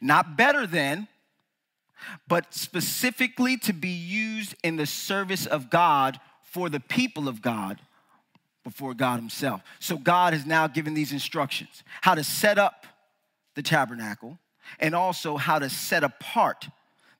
not 0.00 0.36
better 0.36 0.66
than, 0.66 1.08
but 2.26 2.54
specifically 2.54 3.56
to 3.58 3.72
be 3.72 3.88
used 3.88 4.54
in 4.62 4.76
the 4.76 4.86
service 4.86 5.46
of 5.46 5.70
God 5.70 6.18
for 6.42 6.68
the 6.68 6.80
people 6.80 7.28
of 7.28 7.42
God 7.42 7.80
before 8.64 8.94
God 8.94 9.18
Himself. 9.18 9.62
So 9.80 9.96
God 9.96 10.32
has 10.32 10.44
now 10.44 10.66
given 10.66 10.94
these 10.94 11.12
instructions 11.12 11.82
how 12.00 12.14
to 12.14 12.24
set 12.24 12.58
up 12.58 12.86
the 13.54 13.62
tabernacle 13.62 14.38
and 14.78 14.94
also 14.94 15.36
how 15.36 15.58
to 15.58 15.70
set 15.70 16.04
apart 16.04 16.68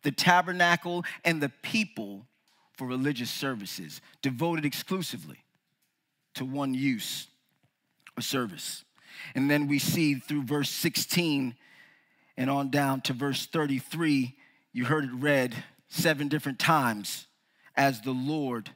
the 0.03 0.13
tabernacle 0.13 1.05
and 1.25 1.43
the 1.43 1.49
people 1.63 2.27
for 2.77 2.87
religious 2.87 3.31
services 3.31 4.01
devoted 4.23 4.65
exclusively 4.65 5.43
to 6.35 6.45
one 6.45 6.75
use 6.75 7.27
or 8.17 8.23
service. 8.23 8.85
And 9.35 9.51
then 9.51 9.67
we 9.67 9.79
see 9.79 10.15
through 10.15 10.45
verse 10.45 10.71
16 10.71 11.57
and 12.37 12.51
on 12.51 12.71
down 12.71 13.01
to 13.03 13.13
verse 13.13 13.47
33, 13.47 14.37
you 14.79 14.85
heard 14.85 15.03
it 15.03 15.11
read 15.13 15.57
seven 15.89 16.29
different 16.29 16.61
times 16.61 17.27
as 17.77 18.01
the 18.01 18.13
Lord 18.13 18.71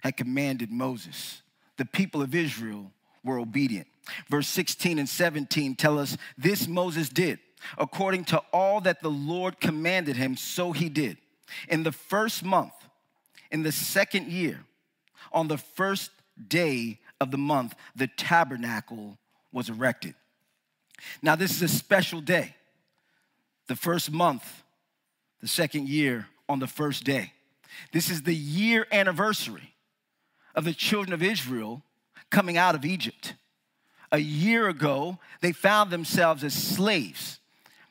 had 0.00 0.16
commanded 0.16 0.70
Moses. 0.70 1.42
The 1.76 1.84
people 1.84 2.22
of 2.22 2.36
Israel 2.36 2.92
were 3.24 3.40
obedient. 3.40 3.88
Verse 4.30 4.46
16 4.46 4.96
and 4.96 5.08
17 5.08 5.74
tell 5.74 5.98
us 5.98 6.16
this 6.36 6.68
Moses 6.68 7.08
did. 7.08 7.40
According 7.76 8.26
to 8.26 8.40
all 8.52 8.80
that 8.82 9.02
the 9.02 9.10
Lord 9.10 9.58
commanded 9.58 10.16
him, 10.16 10.36
so 10.36 10.70
he 10.70 10.88
did. 10.88 11.18
In 11.68 11.82
the 11.82 11.90
first 11.90 12.44
month, 12.44 12.74
in 13.50 13.64
the 13.64 13.72
second 13.72 14.28
year, 14.28 14.60
on 15.32 15.48
the 15.48 15.58
first 15.58 16.12
day 16.46 17.00
of 17.20 17.32
the 17.32 17.38
month, 17.38 17.74
the 17.96 18.06
tabernacle 18.06 19.18
was 19.52 19.68
erected. 19.68 20.14
Now, 21.22 21.34
this 21.34 21.50
is 21.50 21.62
a 21.62 21.68
special 21.76 22.20
day 22.20 22.54
the 23.66 23.74
first 23.74 24.12
month, 24.12 24.62
the 25.40 25.48
second 25.48 25.88
year, 25.88 26.26
on 26.48 26.58
the 26.58 26.66
first 26.66 27.04
day. 27.04 27.32
This 27.92 28.10
is 28.10 28.22
the 28.22 28.34
year 28.34 28.86
anniversary 28.90 29.74
of 30.54 30.64
the 30.64 30.72
children 30.72 31.12
of 31.12 31.22
Israel 31.22 31.82
coming 32.30 32.56
out 32.56 32.74
of 32.74 32.84
Egypt. 32.84 33.34
A 34.10 34.18
year 34.18 34.68
ago, 34.68 35.18
they 35.40 35.52
found 35.52 35.90
themselves 35.90 36.42
as 36.42 36.54
slaves, 36.54 37.38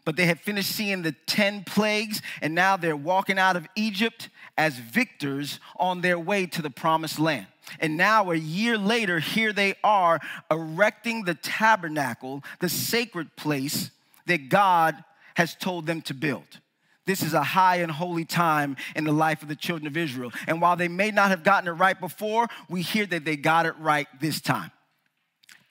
but 0.04 0.16
they 0.16 0.26
had 0.26 0.40
finished 0.40 0.72
seeing 0.72 1.04
the 1.04 1.16
10 1.28 1.64
plagues, 1.64 2.22
and 2.42 2.56
now 2.56 2.76
they're 2.76 2.96
walking 2.96 3.38
out 3.38 3.56
of 3.56 3.68
Egypt 3.76 4.30
as 4.58 4.80
victors 4.80 5.60
on 5.78 6.02
their 6.02 6.18
way 6.18 6.48
to 6.48 6.62
the 6.62 6.72
promised 6.72 7.20
land. 7.20 7.46
And 7.80 7.98
now, 7.98 8.32
a 8.32 8.36
year 8.36 8.78
later, 8.78 9.20
here 9.20 9.54
they 9.54 9.76
are 9.84 10.20
erecting 10.50 11.26
the 11.26 11.36
tabernacle, 11.36 12.44
the 12.60 12.70
sacred 12.70 13.36
place 13.36 13.92
that 14.26 14.50
God 14.50 15.04
has 15.36 15.54
told 15.54 15.86
them 15.86 16.02
to 16.04 16.14
build. 16.14 16.60
This 17.08 17.24
is 17.24 17.34
a 17.34 17.42
high 17.42 17.78
and 17.78 17.90
holy 17.90 18.26
time 18.26 18.76
in 18.94 19.06
the 19.06 19.14
life 19.14 19.42
of 19.42 19.48
the 19.48 19.56
children 19.56 19.88
of 19.88 19.96
Israel. 19.96 20.32
And 20.46 20.62
while 20.62 20.76
they 20.76 20.90
may 20.90 21.10
not 21.10 21.30
have 21.30 21.44
gotten 21.44 21.70
it 21.70 21.72
right 21.72 22.00
before, 22.00 22.48
we 22.70 22.82
hear 22.82 23.06
that 23.08 23.24
they 23.24 23.38
got 23.38 23.66
it 23.66 23.76
right 23.80 24.08
this 24.20 24.42
time. 24.42 24.72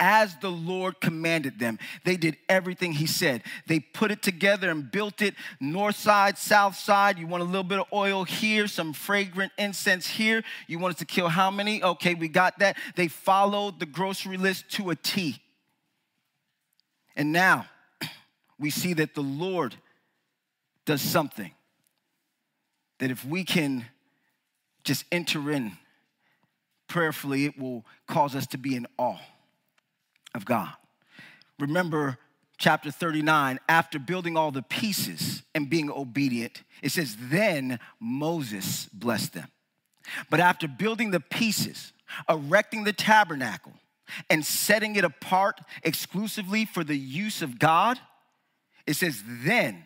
As 0.01 0.35
the 0.37 0.51
Lord 0.51 1.01
commanded 1.01 1.59
them, 1.59 1.79
they 2.05 2.17
did 2.17 2.37
everything 2.49 2.93
He 2.93 3.07
said. 3.07 3.43
They 3.67 3.81
put 3.81 4.11
it 4.11 4.23
together 4.23 4.71
and 4.71 4.91
built 4.91 5.21
it 5.21 5.35
north 5.61 5.97
side, 5.97 6.39
south 6.39 6.77
side. 6.77 7.19
You 7.19 7.27
want 7.27 7.43
a 7.43 7.47
little 7.47 7.65
bit 7.65 7.81
of 7.81 7.87
oil 7.93 8.25
here, 8.25 8.67
some 8.67 8.93
fragrant 8.95 9.53
incense 9.59 10.07
here. 10.07 10.43
You 10.67 10.79
want 10.79 10.95
us 10.95 10.99
to 11.01 11.07
kill 11.07 11.29
how 11.29 11.51
many? 11.51 11.83
Okay, 11.83 12.15
we 12.15 12.29
got 12.29 12.59
that. 12.61 12.77
They 12.95 13.09
followed 13.09 13.79
the 13.79 13.87
grocery 13.87 14.37
list 14.39 14.71
to 14.73 14.91
a 14.91 14.97
T. 14.97 15.41
And 17.15 17.33
now, 17.33 17.67
we 18.59 18.71
see 18.71 18.95
that 18.95 19.15
the 19.15 19.23
Lord 19.23 19.77
does 20.87 21.03
something 21.03 21.51
that 22.99 23.11
if 23.11 23.25
we 23.25 23.45
can 23.45 23.85
just 24.85 25.05
enter 25.13 25.51
in 25.51 25.73
prayerfully, 26.89 27.45
it 27.45 27.59
will 27.59 27.85
cause 28.07 28.35
us 28.35 28.47
to 28.47 28.59
be 28.59 28.75
in 28.75 28.87
awe 28.97 29.19
of 30.35 30.45
God. 30.45 30.73
Remember 31.59 32.19
chapter 32.59 32.91
39, 32.91 33.59
after 33.69 33.99
building 33.99 34.37
all 34.37 34.51
the 34.51 34.63
pieces 34.63 35.43
and 35.55 35.69
being 35.69 35.91
obedient, 35.91 36.63
it 36.83 36.93
says, 36.93 37.17
Then 37.21 37.79
Moses 38.01 38.89
blessed 38.93 39.35
them. 39.35 39.49
But 40.31 40.41
after 40.41 40.69
building 40.69 41.11
the 41.11 41.21
pieces, 41.21 41.93
erecting 42.29 42.85
the 42.85 42.93
tabernacle, 42.93 43.73
and 44.31 44.47
setting 44.47 44.95
it 44.95 45.05
apart 45.05 45.61
exclusively 45.83 46.65
for 46.65 46.85
the 46.85 46.97
use 46.97 47.43
of 47.43 47.59
God, 47.59 47.99
it 48.87 48.95
says, 48.95 49.23
Then 49.27 49.83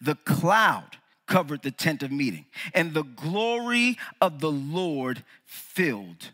the 0.00 0.14
cloud 0.14 0.96
covered 1.26 1.62
the 1.62 1.70
tent 1.70 2.02
of 2.02 2.10
meeting, 2.10 2.44
and 2.74 2.92
the 2.92 3.04
glory 3.04 3.96
of 4.20 4.40
the 4.40 4.50
Lord 4.50 5.24
filled 5.44 6.32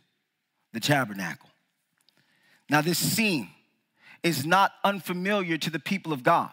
the 0.73 0.81
tabernacle. 0.81 1.51
Now, 2.69 2.81
this 2.81 2.99
scene 2.99 3.51
is 4.23 4.45
not 4.45 4.73
unfamiliar 4.83 5.59
to 5.59 5.71
the 5.71 5.79
people 5.79 6.13
of 6.13 6.23
God. 6.23 6.51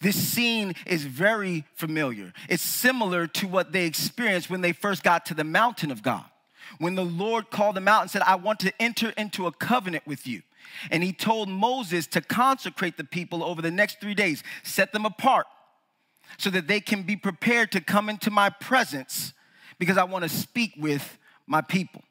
This 0.00 0.16
scene 0.16 0.74
is 0.86 1.04
very 1.04 1.64
familiar. 1.74 2.32
It's 2.48 2.62
similar 2.62 3.26
to 3.28 3.46
what 3.46 3.72
they 3.72 3.86
experienced 3.86 4.50
when 4.50 4.62
they 4.62 4.72
first 4.72 5.04
got 5.04 5.26
to 5.26 5.34
the 5.34 5.44
mountain 5.44 5.90
of 5.90 6.02
God. 6.02 6.24
When 6.78 6.96
the 6.96 7.04
Lord 7.04 7.50
called 7.50 7.76
them 7.76 7.86
out 7.86 8.02
and 8.02 8.10
said, 8.10 8.22
I 8.22 8.34
want 8.34 8.58
to 8.60 8.72
enter 8.82 9.10
into 9.16 9.46
a 9.46 9.52
covenant 9.52 10.04
with 10.06 10.26
you. 10.26 10.42
And 10.90 11.04
he 11.04 11.12
told 11.12 11.48
Moses 11.48 12.08
to 12.08 12.20
consecrate 12.20 12.96
the 12.96 13.04
people 13.04 13.44
over 13.44 13.62
the 13.62 13.70
next 13.70 14.00
three 14.00 14.14
days, 14.14 14.42
set 14.64 14.92
them 14.92 15.06
apart 15.06 15.46
so 16.38 16.50
that 16.50 16.66
they 16.66 16.80
can 16.80 17.02
be 17.02 17.16
prepared 17.16 17.72
to 17.72 17.80
come 17.80 18.08
into 18.08 18.30
my 18.30 18.50
presence 18.50 19.32
because 19.78 19.98
I 19.98 20.04
want 20.04 20.24
to 20.24 20.28
speak 20.28 20.74
with 20.76 21.18
my 21.46 21.60
people. 21.60 22.02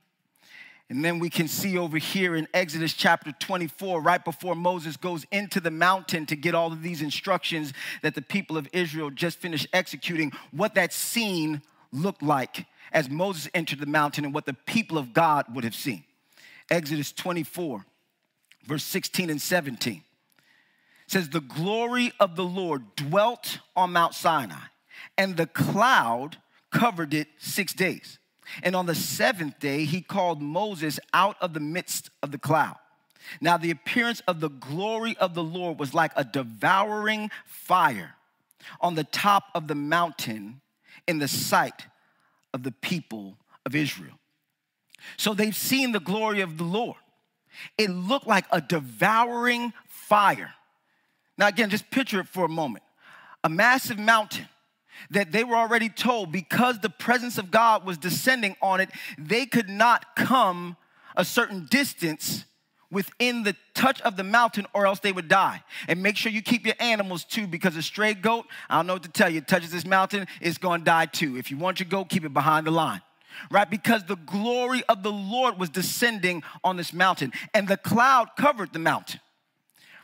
And 0.89 1.03
then 1.03 1.17
we 1.17 1.31
can 1.31 1.48
see 1.48 1.77
over 1.77 1.98
here 1.98 2.36
in 2.36 2.48
Exodus 2.53 2.93
chapter 2.93 3.31
24, 3.31 4.01
right 4.01 4.24
before 4.24 4.55
Moses 4.55 4.98
goes 4.98 5.25
into 5.31 5.60
the 5.60 5.72
mountain 5.72 6.27
to 6.27 6.36
get 6.36 6.53
all 6.53 6.72
of 6.72 6.84
these 6.84 7.01
instructions 7.01 7.74
that 8.03 8.13
the 8.13 8.22
people 8.22 8.55
of 8.55 8.69
Israel 8.72 9.10
just 9.10 9.39
finished 9.39 9.67
executing, 9.74 10.31
what 10.51 10.75
that 10.75 10.93
scene 10.93 11.63
looked 11.91 12.22
like 12.22 12.67
as 12.91 13.10
Moses 13.10 13.50
entered 13.55 13.79
the 13.79 13.88
mountain 13.88 14.25
and 14.25 14.34
what 14.34 14.45
the 14.45 14.53
people 14.53 15.00
of 15.00 15.12
God 15.12 15.45
would 15.55 15.63
have 15.63 15.75
seen. 15.75 16.03
Exodus 16.69 17.12
24 17.12 17.86
verse 18.65 18.84
16 18.84 19.29
and 19.29 19.41
17 19.41 20.01
says, 21.07 21.29
The 21.29 21.41
glory 21.41 22.12
of 22.19 22.35
the 22.35 22.43
Lord 22.43 22.95
dwelt 22.95 23.59
on 23.75 23.93
Mount 23.93 24.13
Sinai, 24.13 24.67
and 25.17 25.38
the 25.38 25.47
cloud 25.47 26.38
covered 26.71 27.13
it 27.13 27.27
six 27.38 27.74
days. 27.74 28.19
And 28.62 28.75
on 28.75 28.85
the 28.85 28.95
seventh 28.95 29.59
day, 29.59 29.85
he 29.85 30.01
called 30.01 30.41
Moses 30.41 31.00
out 31.13 31.35
of 31.41 31.53
the 31.53 31.59
midst 31.59 32.09
of 32.21 32.31
the 32.31 32.38
cloud. 32.38 32.75
Now, 33.41 33.57
the 33.57 33.71
appearance 33.71 34.21
of 34.27 34.39
the 34.39 34.50
glory 34.50 35.17
of 35.17 35.33
the 35.33 35.43
Lord 35.43 35.79
was 35.79 35.93
like 35.93 36.12
a 36.15 36.24
devouring 36.24 37.31
fire 37.45 38.15
on 38.81 38.95
the 38.95 39.03
top 39.03 39.45
of 39.55 39.67
the 39.67 39.75
mountain 39.75 40.62
in 41.07 41.19
the 41.19 41.27
sight 41.27 41.85
of 42.53 42.63
the 42.63 42.71
people 42.71 43.38
of 43.65 43.75
Israel. 43.75 44.19
So 45.17 45.33
they've 45.33 45.55
seen 45.55 45.91
the 45.91 46.00
glory 46.00 46.41
of 46.41 46.57
the 46.57 46.63
Lord. 46.63 46.97
It 47.77 47.89
looked 47.89 48.27
like 48.27 48.45
a 48.51 48.62
devouring 48.62 49.74
fire. 49.88 50.53
Now, 51.37 51.47
again, 51.47 51.69
just 51.69 51.89
picture 51.91 52.19
it 52.19 52.27
for 52.27 52.45
a 52.45 52.49
moment 52.49 52.83
a 53.43 53.49
massive 53.49 53.99
mountain 53.99 54.47
that 55.11 55.31
they 55.31 55.43
were 55.43 55.55
already 55.55 55.87
told 55.87 56.31
because 56.31 56.79
the 56.79 56.89
presence 56.89 57.37
of 57.37 57.51
God 57.51 57.85
was 57.85 57.97
descending 57.97 58.55
on 58.59 58.81
it, 58.81 58.89
they 59.19 59.45
could 59.45 59.69
not 59.69 60.15
come 60.15 60.77
a 61.15 61.23
certain 61.23 61.67
distance 61.69 62.45
within 62.89 63.43
the 63.43 63.55
touch 63.75 64.01
of 64.01 64.17
the 64.17 64.23
mountain 64.23 64.65
or 64.73 64.87
else 64.87 64.99
they 64.99 65.11
would 65.11 65.27
die. 65.27 65.61
And 65.87 66.01
make 66.01 66.17
sure 66.17 66.31
you 66.31 66.41
keep 66.41 66.65
your 66.65 66.75
animals 66.79 67.23
too 67.23 67.45
because 67.45 67.75
a 67.75 67.83
stray 67.83 68.15
goat, 68.15 68.45
I 68.67 68.77
don't 68.77 68.87
know 68.87 68.93
what 68.93 69.03
to 69.03 69.09
tell 69.09 69.29
you, 69.29 69.41
touches 69.41 69.71
this 69.71 69.85
mountain, 69.85 70.27
it's 70.41 70.57
going 70.57 70.81
to 70.81 70.85
die 70.85 71.05
too. 71.05 71.37
If 71.37 71.51
you 71.51 71.57
want 71.57 71.79
your 71.79 71.89
goat, 71.89 72.09
keep 72.09 72.25
it 72.25 72.33
behind 72.33 72.65
the 72.65 72.71
line. 72.71 73.01
Right? 73.51 73.69
Because 73.69 74.05
the 74.05 74.15
glory 74.15 74.81
of 74.87 75.03
the 75.03 75.11
Lord 75.11 75.59
was 75.59 75.69
descending 75.69 76.41
on 76.63 76.77
this 76.77 76.93
mountain 76.93 77.33
and 77.53 77.67
the 77.67 77.77
cloud 77.77 78.29
covered 78.37 78.71
the 78.73 78.79
mountain. 78.79 79.19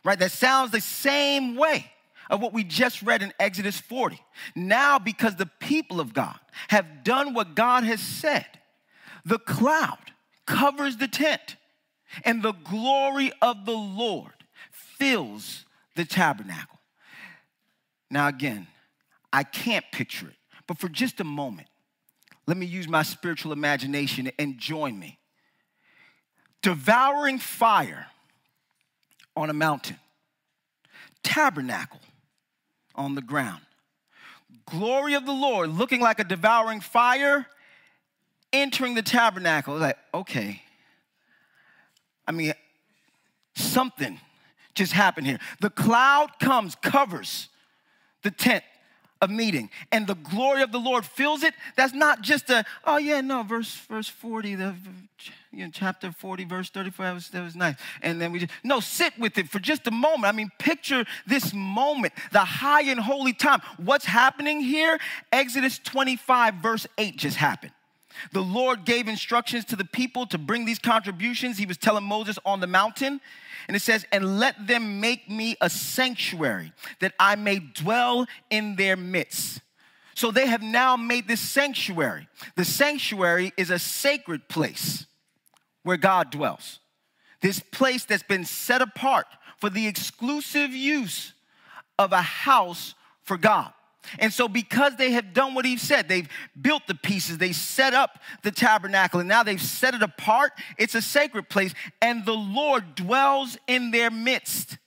Right? 0.04 0.18
That 0.18 0.32
sounds 0.32 0.72
the 0.72 0.82
same 0.82 1.56
way 1.56 1.92
of 2.30 2.42
what 2.42 2.54
we 2.54 2.64
just 2.64 3.02
read 3.02 3.22
in 3.22 3.34
Exodus 3.40 3.80
40. 3.80 4.20
Now, 4.56 4.98
because 4.98 5.36
the 5.36 5.50
people 5.60 6.00
of 6.00 6.14
God 6.14 6.40
have 6.70 7.04
done 7.04 7.34
what 7.34 7.56
God 7.56 7.84
has 7.84 8.00
said, 8.00 8.48
the 9.26 9.38
cloud 9.38 10.00
covers 10.46 10.98
the 10.98 11.08
tent 11.08 11.58
and 12.24 12.42
the 12.42 12.54
glory 12.54 13.32
of 13.42 13.66
the 13.66 13.72
Lord 13.72 14.34
fills 14.72 15.66
the 15.96 16.06
tabernacle. 16.06 16.80
Now, 18.10 18.28
again, 18.28 18.68
I 19.32 19.44
can't 19.44 19.86
picture 19.92 20.28
it, 20.28 20.36
but 20.68 20.78
for 20.78 20.90
just 20.90 21.20
a 21.20 21.24
moment, 21.24 21.68
let 22.48 22.58
me 22.58 22.66
use 22.66 22.88
my 22.88 23.04
spiritual 23.04 23.54
imagination 23.54 24.32
and 24.40 24.58
join 24.58 25.00
me. 25.00 25.20
Devouring 26.62 27.40
fire 27.40 28.08
on 29.36 29.50
a 29.50 29.54
mountain, 29.54 29.98
tabernacle 31.24 32.00
on 32.96 33.16
the 33.16 33.22
ground, 33.22 33.62
glory 34.66 35.14
of 35.14 35.26
the 35.26 35.32
Lord 35.32 35.70
looking 35.70 36.02
like 36.02 36.20
a 36.20 36.24
devouring 36.24 36.82
fire 36.82 37.48
entering 38.54 38.96
the 38.96 39.02
tabernacle. 39.02 39.78
Like, 39.78 39.98
okay, 40.14 40.62
I 42.28 42.32
mean, 42.32 42.54
something 43.56 44.20
just 44.74 44.94
happened 44.94 45.28
here. 45.28 45.40
The 45.60 45.70
cloud 45.70 46.40
comes, 46.40 46.76
covers 46.76 47.50
the 48.24 48.32
tent 48.32 48.64
of 49.22 49.30
meeting, 49.30 49.70
and 49.92 50.08
the 50.08 50.16
glory 50.16 50.62
of 50.62 50.72
the 50.72 50.80
Lord 50.80 51.06
fills 51.06 51.44
it. 51.44 51.54
That's 51.76 51.94
not 51.94 52.22
just 52.22 52.50
a, 52.50 52.66
oh 52.86 52.98
yeah, 52.98 53.22
no, 53.22 53.44
verse 53.44 53.76
verse 53.76 54.08
40, 54.08 54.56
the 54.56 54.76
you 55.54 55.66
know, 55.66 55.72
chapter 55.74 56.12
40, 56.12 56.46
verse 56.46 56.70
34, 56.70 57.06
that 57.06 57.14
was, 57.14 57.30
that 57.30 57.44
was 57.44 57.56
nice. 57.56 57.76
And 58.02 58.22
then 58.22 58.32
we 58.32 58.40
just, 58.40 58.52
no, 58.64 58.80
sit 58.80 59.18
with 59.20 59.38
it 59.38 59.50
for 59.50 59.60
just 59.60 59.86
a 59.86 59.92
moment. 59.92 60.26
I 60.26 60.32
mean, 60.32 60.50
picture 60.58 61.04
this 61.28 61.54
moment, 61.54 62.14
the 62.32 62.40
high 62.40 62.84
and 62.84 63.00
holy 63.00 63.34
time. 63.34 63.62
What's 63.78 64.06
happening 64.06 64.62
here? 64.62 64.98
Exodus 65.32 65.78
25, 65.80 66.56
verse 66.56 66.88
8 66.98 67.18
just 67.18 67.38
happened. 67.38 67.74
The 68.32 68.42
Lord 68.42 68.86
gave 68.86 69.08
instructions 69.08 69.66
to 69.66 69.76
the 69.76 69.86
people 69.86 70.26
to 70.28 70.38
bring 70.38 70.66
these 70.66 70.80
contributions. 70.80 71.58
He 71.58 71.66
was 71.66 71.78
telling 71.78 72.04
Moses 72.04 72.38
on 72.46 72.60
the 72.60 72.68
mountain. 72.68 73.20
And 73.68 73.76
it 73.76 73.82
says, 73.82 74.06
And 74.12 74.40
let 74.40 74.68
them 74.68 75.00
make 75.00 75.30
me 75.30 75.56
a 75.60 75.70
sanctuary 75.70 76.72
that 77.00 77.14
I 77.20 77.36
may 77.36 77.60
dwell 77.60 78.26
in 78.50 78.76
their 78.76 78.96
midst. 78.96 79.62
So 80.14 80.32
they 80.32 80.48
have 80.48 80.62
now 80.62 80.98
made 80.98 81.28
this 81.28 81.42
sanctuary. 81.42 82.28
The 82.56 82.66
sanctuary 82.66 83.54
is 83.58 83.70
a 83.70 83.80
sacred 83.80 84.48
place 84.48 85.06
where 85.84 85.98
God 85.98 86.32
dwells. 86.32 86.80
This 87.42 87.60
place 87.60 88.06
that's 88.06 88.24
been 88.24 88.46
set 88.46 88.82
apart 88.82 89.28
for 89.58 89.70
the 89.70 89.88
exclusive 89.88 90.72
use 90.72 91.34
of 91.98 92.12
a 92.12 92.22
house 92.22 92.96
for 93.24 93.38
God. 93.38 93.74
And 94.20 94.34
so, 94.34 94.48
because 94.48 94.96
they 94.96 95.12
have 95.12 95.34
done 95.34 95.54
what 95.54 95.64
he 95.64 95.78
said, 95.78 96.08
they've 96.08 96.28
built 96.60 96.88
the 96.88 96.96
pieces, 96.96 97.38
they 97.38 97.52
set 97.52 97.94
up 97.94 98.20
the 98.42 98.52
tabernacle, 98.52 99.20
and 99.20 99.30
now 99.30 99.44
they've 99.44 99.62
set 99.62 99.94
it 99.94 100.02
apart. 100.02 100.54
It's 100.78 100.96
a 100.96 101.02
sacred 101.02 101.50
place, 101.50 101.74
and 102.02 102.26
the 102.26 102.34
Lord 102.34 102.96
dwells 102.96 103.58
in 103.68 103.92
their 103.92 104.10
midst. 104.10 104.78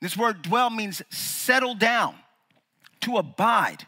This 0.00 0.16
word 0.16 0.42
dwell 0.42 0.70
means 0.70 1.02
settle 1.10 1.74
down, 1.74 2.14
to 3.02 3.18
abide. 3.18 3.86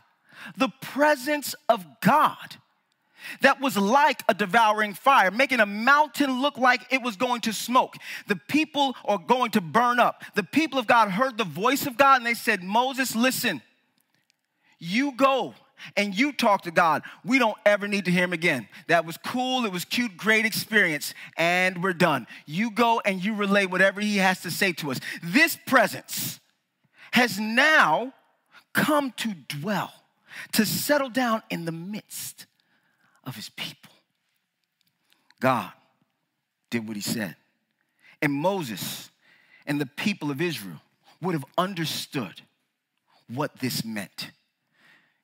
The 0.57 0.71
presence 0.81 1.55
of 1.68 1.85
God 2.01 2.57
that 3.41 3.61
was 3.61 3.77
like 3.77 4.23
a 4.29 4.35
devouring 4.35 4.95
fire, 4.95 5.31
making 5.31 5.61
a 5.61 5.67
mountain 5.67 6.41
look 6.41 6.59
like 6.59 6.87
it 6.91 7.03
was 7.03 7.17
going 7.17 7.41
to 7.43 7.53
smoke. 7.53 7.97
The 8.27 8.37
people 8.37 8.97
are 9.05 9.19
going 9.19 9.51
to 9.53 9.61
burn 9.61 10.01
up. 10.01 10.23
The 10.35 10.43
people 10.43 10.79
of 10.79 10.87
God 10.87 11.11
heard 11.11 11.38
the 11.38 11.45
voice 11.45 11.87
of 11.87 11.97
God 11.97 12.19
and 12.19 12.27
they 12.27 12.35
said, 12.35 12.62
Moses, 12.62 13.14
listen 13.14 13.62
you 14.79 15.12
go 15.12 15.55
and 15.97 16.17
you 16.17 16.33
talk 16.33 16.62
to 16.62 16.71
God. 16.71 17.03
We 17.25 17.38
don't 17.38 17.57
ever 17.64 17.87
need 17.88 18.05
to 18.07 18.11
hear 18.11 18.25
him 18.25 18.33
again. 18.33 18.69
That 18.88 19.05
was 19.05 19.17
cool, 19.17 19.64
it 19.64 19.73
was 19.73 19.85
cute, 19.85 20.17
great 20.17 20.45
experience, 20.45 21.14
and 21.37 21.83
we're 21.83 21.93
done. 21.93 22.27
You 22.47 22.71
go 22.71 23.01
and 23.05 23.25
you 23.25 23.35
relay 23.35 23.67
whatever 23.67 24.01
he 24.01 24.17
has 24.17 24.41
to 24.43 24.51
say 24.51 24.73
to 24.75 24.91
us. 24.91 25.01
This 25.23 25.59
presence 25.67 26.41
has 27.12 27.38
now 27.38 28.12
come 28.73 29.12
to 29.12 29.35
dwell, 29.35 29.93
to 30.53 30.67
settle 30.67 31.11
down 31.11 31.43
in 31.51 31.64
the 31.64 31.73
midst 31.73 32.47
of 33.29 33.37
his 33.37 33.49
people. 33.51 33.93
God 35.41 35.71
did 36.71 36.88
what 36.88 36.97
he 36.97 37.03
said. 37.03 37.37
And 38.21 38.33
Moses 38.33 39.11
and 39.67 39.81
the 39.81 39.87
people 39.87 40.33
of 40.33 40.41
Israel 40.41 40.81
would 41.23 41.35
have 41.35 41.45
understood 41.57 42.43
what 43.29 43.61
this 43.61 43.85
meant 43.85 44.31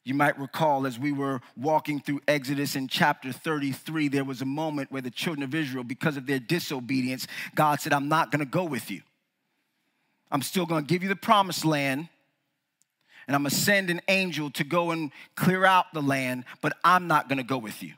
you 0.04 0.12
might 0.12 0.38
recall 0.38 0.86
as 0.86 0.98
we 0.98 1.12
were 1.12 1.40
walking 1.56 1.98
through 1.98 2.20
Exodus 2.28 2.76
in 2.76 2.88
chapter 2.88 3.32
33, 3.32 4.08
there 4.08 4.24
was 4.24 4.42
a 4.42 4.46
moment 4.46 4.92
where 4.92 5.00
the 5.00 5.10
children 5.10 5.42
of 5.42 5.54
Israel, 5.54 5.82
because 5.82 6.18
of 6.18 6.26
their 6.26 6.38
disobedience, 6.38 7.26
God 7.54 7.80
said, 7.80 7.94
I'm 7.94 8.08
not 8.08 8.30
gonna 8.30 8.44
go 8.44 8.64
with 8.64 8.90
you. 8.90 9.00
I'm 10.30 10.42
still 10.42 10.66
gonna 10.66 10.82
give 10.82 11.02
you 11.02 11.08
the 11.08 11.16
promised 11.16 11.64
land, 11.64 12.08
and 13.26 13.34
I'm 13.34 13.42
gonna 13.42 13.50
send 13.50 13.90
an 13.90 14.00
angel 14.08 14.50
to 14.52 14.64
go 14.64 14.90
and 14.90 15.10
clear 15.36 15.64
out 15.64 15.86
the 15.92 16.02
land, 16.02 16.44
but 16.60 16.74
I'm 16.84 17.06
not 17.06 17.28
gonna 17.28 17.44
go 17.44 17.58
with 17.58 17.82
you. 17.82 17.94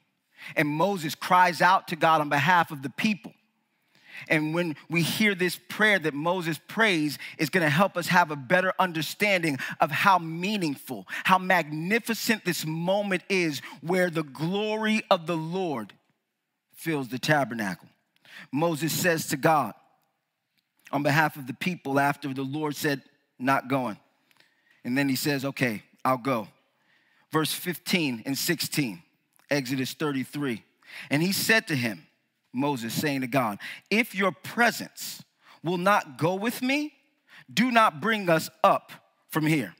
And 0.54 0.68
Moses 0.68 1.14
cries 1.14 1.60
out 1.60 1.88
to 1.88 1.96
God 1.96 2.20
on 2.20 2.28
behalf 2.28 2.70
of 2.70 2.82
the 2.82 2.90
people. 2.90 3.32
And 4.28 4.54
when 4.54 4.76
we 4.88 5.02
hear 5.02 5.34
this 5.34 5.58
prayer 5.68 5.98
that 5.98 6.14
Moses 6.14 6.58
prays, 6.68 7.18
is 7.38 7.50
going 7.50 7.64
to 7.64 7.70
help 7.70 7.96
us 7.96 8.08
have 8.08 8.30
a 8.30 8.36
better 8.36 8.72
understanding 8.78 9.58
of 9.80 9.90
how 9.90 10.18
meaningful, 10.18 11.06
how 11.24 11.38
magnificent 11.38 12.44
this 12.44 12.64
moment 12.64 13.22
is 13.28 13.60
where 13.82 14.10
the 14.10 14.22
glory 14.22 15.02
of 15.10 15.26
the 15.26 15.36
Lord 15.36 15.92
fills 16.74 17.08
the 17.08 17.18
tabernacle. 17.18 17.88
Moses 18.52 18.92
says 18.92 19.26
to 19.28 19.36
God 19.36 19.74
on 20.92 21.02
behalf 21.02 21.36
of 21.36 21.46
the 21.46 21.54
people 21.54 21.98
after 21.98 22.32
the 22.32 22.42
Lord 22.42 22.76
said, 22.76 23.02
Not 23.38 23.68
going. 23.68 23.98
And 24.86 24.96
then 24.96 25.08
he 25.08 25.16
says, 25.16 25.44
Okay, 25.44 25.82
I'll 26.04 26.16
go. 26.16 26.46
Verse 27.32 27.52
15 27.52 28.22
and 28.24 28.38
16, 28.38 29.02
Exodus 29.50 29.92
33. 29.92 30.62
And 31.10 31.22
he 31.22 31.32
said 31.32 31.66
to 31.66 31.74
him, 31.74 32.06
Moses 32.52 32.94
saying 32.94 33.22
to 33.22 33.26
God, 33.26 33.58
If 33.90 34.14
your 34.14 34.30
presence 34.30 35.24
will 35.62 35.76
not 35.76 36.16
go 36.18 36.36
with 36.36 36.62
me, 36.62 36.94
do 37.52 37.72
not 37.72 38.00
bring 38.00 38.30
us 38.30 38.48
up 38.62 38.92
from 39.28 39.44
here. 39.44 39.74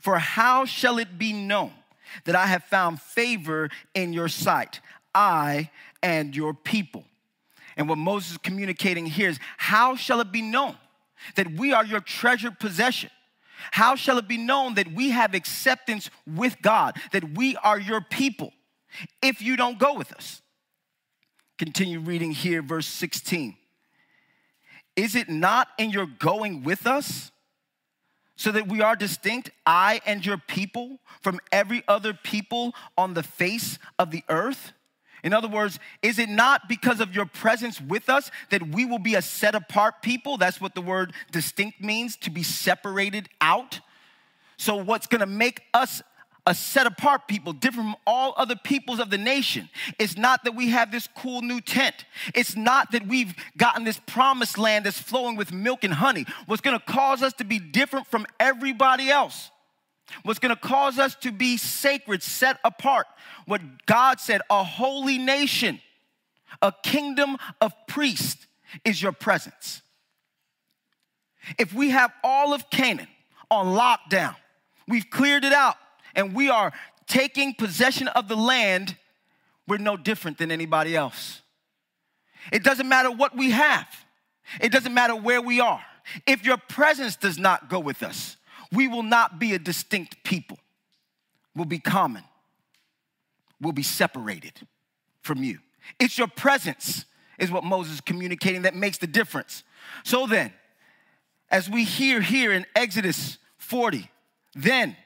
For 0.00 0.18
how 0.18 0.64
shall 0.64 0.98
it 0.98 1.18
be 1.18 1.34
known 1.34 1.72
that 2.24 2.34
I 2.34 2.46
have 2.46 2.64
found 2.64 3.00
favor 3.00 3.68
in 3.94 4.14
your 4.14 4.28
sight, 4.28 4.80
I 5.14 5.70
and 6.02 6.34
your 6.34 6.54
people? 6.54 7.04
And 7.76 7.90
what 7.90 7.98
Moses 7.98 8.32
is 8.32 8.38
communicating 8.38 9.04
here 9.04 9.28
is 9.28 9.38
how 9.58 9.96
shall 9.96 10.20
it 10.20 10.32
be 10.32 10.40
known 10.40 10.76
that 11.34 11.52
we 11.52 11.74
are 11.74 11.84
your 11.84 12.00
treasured 12.00 12.58
possession? 12.58 13.10
How 13.70 13.96
shall 13.96 14.18
it 14.18 14.28
be 14.28 14.38
known 14.38 14.74
that 14.74 14.92
we 14.92 15.10
have 15.10 15.34
acceptance 15.34 16.10
with 16.26 16.60
God, 16.62 16.96
that 17.12 17.36
we 17.36 17.56
are 17.56 17.78
your 17.78 18.00
people, 18.00 18.52
if 19.22 19.40
you 19.40 19.56
don't 19.56 19.78
go 19.78 19.94
with 19.94 20.12
us? 20.12 20.42
Continue 21.58 22.00
reading 22.00 22.32
here, 22.32 22.62
verse 22.62 22.86
16. 22.86 23.56
Is 24.94 25.14
it 25.14 25.28
not 25.28 25.68
in 25.78 25.90
your 25.90 26.06
going 26.06 26.62
with 26.62 26.86
us 26.86 27.30
so 28.36 28.52
that 28.52 28.68
we 28.68 28.82
are 28.82 28.96
distinct, 28.96 29.50
I 29.64 30.00
and 30.04 30.24
your 30.24 30.38
people, 30.38 30.98
from 31.22 31.40
every 31.50 31.82
other 31.88 32.12
people 32.12 32.74
on 32.96 33.14
the 33.14 33.22
face 33.22 33.78
of 33.98 34.10
the 34.10 34.22
earth? 34.28 34.72
In 35.26 35.32
other 35.32 35.48
words, 35.48 35.80
is 36.02 36.20
it 36.20 36.28
not 36.28 36.68
because 36.68 37.00
of 37.00 37.12
your 37.12 37.26
presence 37.26 37.80
with 37.80 38.08
us 38.08 38.30
that 38.50 38.68
we 38.68 38.84
will 38.84 39.00
be 39.00 39.16
a 39.16 39.22
set 39.22 39.56
apart 39.56 40.00
people? 40.00 40.36
That's 40.36 40.60
what 40.60 40.76
the 40.76 40.80
word 40.80 41.12
distinct 41.32 41.80
means, 41.80 42.14
to 42.18 42.30
be 42.30 42.44
separated 42.44 43.28
out. 43.40 43.80
So, 44.56 44.76
what's 44.76 45.08
gonna 45.08 45.26
make 45.26 45.62
us 45.74 46.00
a 46.46 46.54
set 46.54 46.86
apart 46.86 47.26
people, 47.26 47.52
different 47.52 47.88
from 47.88 47.96
all 48.06 48.34
other 48.36 48.54
peoples 48.54 49.00
of 49.00 49.10
the 49.10 49.18
nation. 49.18 49.68
It's 49.98 50.16
not 50.16 50.44
that 50.44 50.54
we 50.54 50.68
have 50.70 50.92
this 50.92 51.08
cool 51.16 51.42
new 51.42 51.60
tent. 51.60 52.04
It's 52.32 52.54
not 52.54 52.92
that 52.92 53.08
we've 53.08 53.34
gotten 53.56 53.82
this 53.82 53.98
promised 54.06 54.58
land 54.58 54.86
that's 54.86 55.00
flowing 55.00 55.34
with 55.34 55.52
milk 55.52 55.82
and 55.82 55.94
honey. 55.94 56.24
What's 56.46 56.62
gonna 56.62 56.78
cause 56.78 57.20
us 57.24 57.32
to 57.38 57.44
be 57.44 57.58
different 57.58 58.06
from 58.06 58.28
everybody 58.38 59.10
else, 59.10 59.50
what's 60.22 60.38
gonna 60.38 60.56
cause 60.56 60.98
us 60.98 61.14
to 61.16 61.32
be 61.32 61.56
sacred, 61.56 62.22
set 62.22 62.58
apart, 62.64 63.06
what 63.46 63.60
God 63.86 64.20
said, 64.20 64.40
a 64.50 64.64
holy 64.64 65.18
nation, 65.18 65.80
a 66.62 66.72
kingdom 66.82 67.36
of 67.60 67.72
priests 67.86 68.46
is 68.84 69.00
your 69.02 69.12
presence. 69.12 69.82
If 71.58 71.72
we 71.72 71.90
have 71.90 72.12
all 72.24 72.52
of 72.52 72.70
Canaan 72.70 73.08
on 73.50 73.76
lockdown, 73.76 74.36
we've 74.88 75.08
cleared 75.10 75.44
it 75.44 75.52
out 75.52 75.76
and 76.14 76.34
we 76.34 76.48
are 76.50 76.72
taking 77.06 77.54
possession 77.54 78.08
of 78.08 78.28
the 78.28 78.36
land, 78.36 78.96
we're 79.68 79.76
no 79.78 79.96
different 79.96 80.38
than 80.38 80.50
anybody 80.50 80.96
else. 80.96 81.42
It 82.52 82.62
doesn't 82.62 82.88
matter 82.88 83.10
what 83.10 83.36
we 83.36 83.50
have, 83.52 83.88
it 84.60 84.72
doesn't 84.72 84.94
matter 84.94 85.14
where 85.14 85.40
we 85.40 85.60
are. 85.60 85.84
If 86.26 86.44
your 86.44 86.56
presence 86.56 87.16
does 87.16 87.36
not 87.36 87.68
go 87.68 87.80
with 87.80 88.02
us, 88.02 88.36
we 88.72 88.88
will 88.88 89.02
not 89.02 89.38
be 89.38 89.54
a 89.54 89.58
distinct 89.58 90.22
people. 90.24 90.58
We'll 91.54 91.64
be 91.64 91.78
common. 91.78 92.24
We'll 93.60 93.72
be 93.72 93.82
separated 93.82 94.52
from 95.22 95.42
you. 95.42 95.58
It's 95.98 96.18
your 96.18 96.28
presence, 96.28 97.04
is 97.38 97.50
what 97.50 97.64
Moses 97.64 97.94
is 97.94 98.00
communicating, 98.00 98.62
that 98.62 98.74
makes 98.74 98.98
the 98.98 99.06
difference. 99.06 99.62
So 100.04 100.26
then, 100.26 100.52
as 101.50 101.70
we 101.70 101.84
hear 101.84 102.20
here 102.20 102.52
in 102.52 102.66
Exodus 102.74 103.38
40, 103.58 104.10
then 104.54 104.96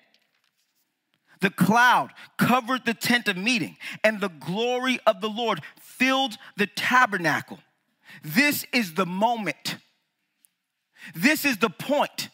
the 1.41 1.51
cloud 1.51 2.11
covered 2.37 2.85
the 2.85 2.95
tent 2.95 3.29
of 3.29 3.37
meeting, 3.37 3.77
and 4.03 4.21
the 4.21 4.29
glory 4.29 4.99
of 5.07 5.21
the 5.21 5.29
Lord 5.29 5.61
filled 5.81 6.37
the 6.57 6.67
tabernacle. 6.67 7.59
This 8.23 8.67
is 8.73 8.95
the 8.95 9.07
moment. 9.07 9.77
This 11.15 11.45
is 11.45 11.59
the 11.59 11.71
point 11.71 12.29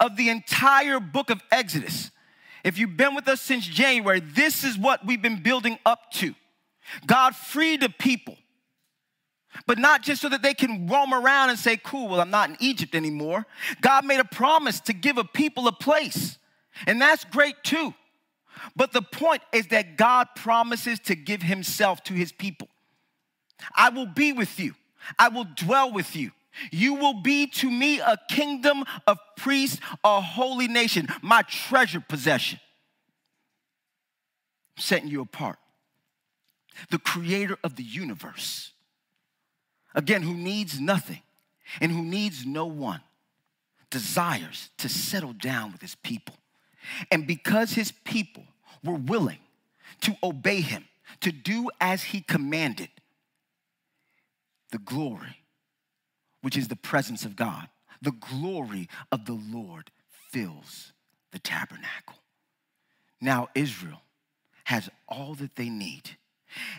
of 0.00 0.16
the 0.16 0.28
entire 0.28 1.00
book 1.00 1.30
of 1.30 1.42
Exodus. 1.50 2.10
If 2.62 2.78
you've 2.78 2.96
been 2.96 3.14
with 3.14 3.28
us 3.28 3.40
since 3.40 3.66
January, 3.66 4.20
this 4.20 4.64
is 4.64 4.78
what 4.78 5.04
we've 5.04 5.20
been 5.20 5.42
building 5.42 5.78
up 5.84 6.10
to. 6.12 6.34
God 7.06 7.36
freed 7.36 7.82
the 7.82 7.88
people, 7.88 8.36
but 9.66 9.78
not 9.78 10.02
just 10.02 10.22
so 10.22 10.28
that 10.28 10.42
they 10.42 10.54
can 10.54 10.86
roam 10.86 11.12
around 11.12 11.50
and 11.50 11.58
say, 11.58 11.76
Cool, 11.76 12.08
well, 12.08 12.20
I'm 12.20 12.30
not 12.30 12.50
in 12.50 12.56
Egypt 12.60 12.94
anymore. 12.94 13.46
God 13.80 14.04
made 14.04 14.20
a 14.20 14.24
promise 14.24 14.80
to 14.80 14.92
give 14.92 15.18
a 15.18 15.24
people 15.24 15.68
a 15.68 15.72
place, 15.72 16.38
and 16.86 17.00
that's 17.00 17.24
great 17.24 17.62
too. 17.62 17.94
But 18.76 18.92
the 18.92 19.02
point 19.02 19.42
is 19.52 19.68
that 19.68 19.96
God 19.96 20.28
promises 20.36 20.98
to 21.00 21.14
give 21.14 21.42
himself 21.42 22.02
to 22.04 22.14
his 22.14 22.32
people. 22.32 22.68
I 23.74 23.90
will 23.90 24.06
be 24.06 24.32
with 24.32 24.58
you, 24.58 24.74
I 25.18 25.28
will 25.28 25.46
dwell 25.56 25.92
with 25.92 26.16
you. 26.16 26.32
You 26.70 26.94
will 26.94 27.22
be 27.22 27.46
to 27.46 27.70
me 27.70 28.00
a 28.00 28.18
kingdom 28.28 28.84
of 29.06 29.18
priests, 29.36 29.80
a 30.02 30.20
holy 30.20 30.68
nation, 30.68 31.08
my 31.22 31.42
treasure 31.42 32.00
possession. 32.00 32.60
I'm 34.76 34.82
setting 34.82 35.08
you 35.08 35.20
apart. 35.20 35.58
The 36.90 36.98
creator 36.98 37.56
of 37.62 37.76
the 37.76 37.84
universe, 37.84 38.72
again, 39.94 40.22
who 40.22 40.34
needs 40.34 40.80
nothing 40.80 41.22
and 41.80 41.92
who 41.92 42.02
needs 42.02 42.44
no 42.44 42.66
one, 42.66 43.00
desires 43.90 44.70
to 44.78 44.88
settle 44.88 45.32
down 45.32 45.70
with 45.70 45.80
his 45.80 45.94
people. 45.94 46.34
And 47.10 47.26
because 47.26 47.72
his 47.72 47.92
people 47.92 48.44
were 48.82 48.94
willing 48.94 49.38
to 50.02 50.16
obey 50.22 50.60
him, 50.60 50.84
to 51.20 51.30
do 51.30 51.70
as 51.80 52.02
he 52.02 52.20
commanded, 52.20 52.88
the 54.72 54.78
glory, 54.78 55.43
which 56.44 56.58
is 56.58 56.68
the 56.68 56.76
presence 56.76 57.24
of 57.24 57.36
God, 57.36 57.68
the 58.02 58.12
glory 58.12 58.86
of 59.10 59.24
the 59.24 59.32
Lord 59.32 59.90
fills 60.30 60.92
the 61.32 61.38
tabernacle. 61.38 62.16
Now, 63.18 63.48
Israel 63.54 64.02
has 64.64 64.90
all 65.08 65.34
that 65.36 65.56
they 65.56 65.70
need. 65.70 66.18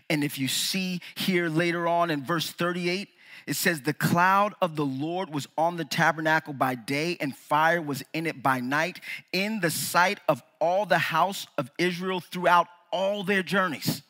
And 0.08 0.23
if 0.23 0.38
you 0.38 0.47
see 0.47 1.01
here 1.15 1.49
later 1.49 1.88
on 1.88 2.12
in 2.12 2.23
verse 2.23 2.51
38, 2.51 3.10
it 3.47 3.56
says, 3.56 3.82
The 3.82 3.95
cloud 3.95 4.54
of 4.62 4.75
the 4.75 4.86
Lord 4.86 5.34
was 5.34 5.47
on 5.58 5.78
the 5.78 5.86
tabernacle 5.86 6.54
by 6.54 6.75
day, 6.75 7.17
and 7.19 7.36
fire 7.36 7.82
was 7.82 8.04
in 8.13 8.28
it 8.28 8.43
by 8.43 8.60
night, 8.60 8.99
in 9.34 9.62
the 9.62 9.71
sight 9.71 10.19
of 10.30 10.43
all 10.62 10.86
the 10.86 10.99
house 10.99 11.47
of 11.58 11.71
Israel 11.80 12.19
throughout 12.19 12.67
all 12.91 13.23
their 13.23 13.41
journeys. 13.41 14.04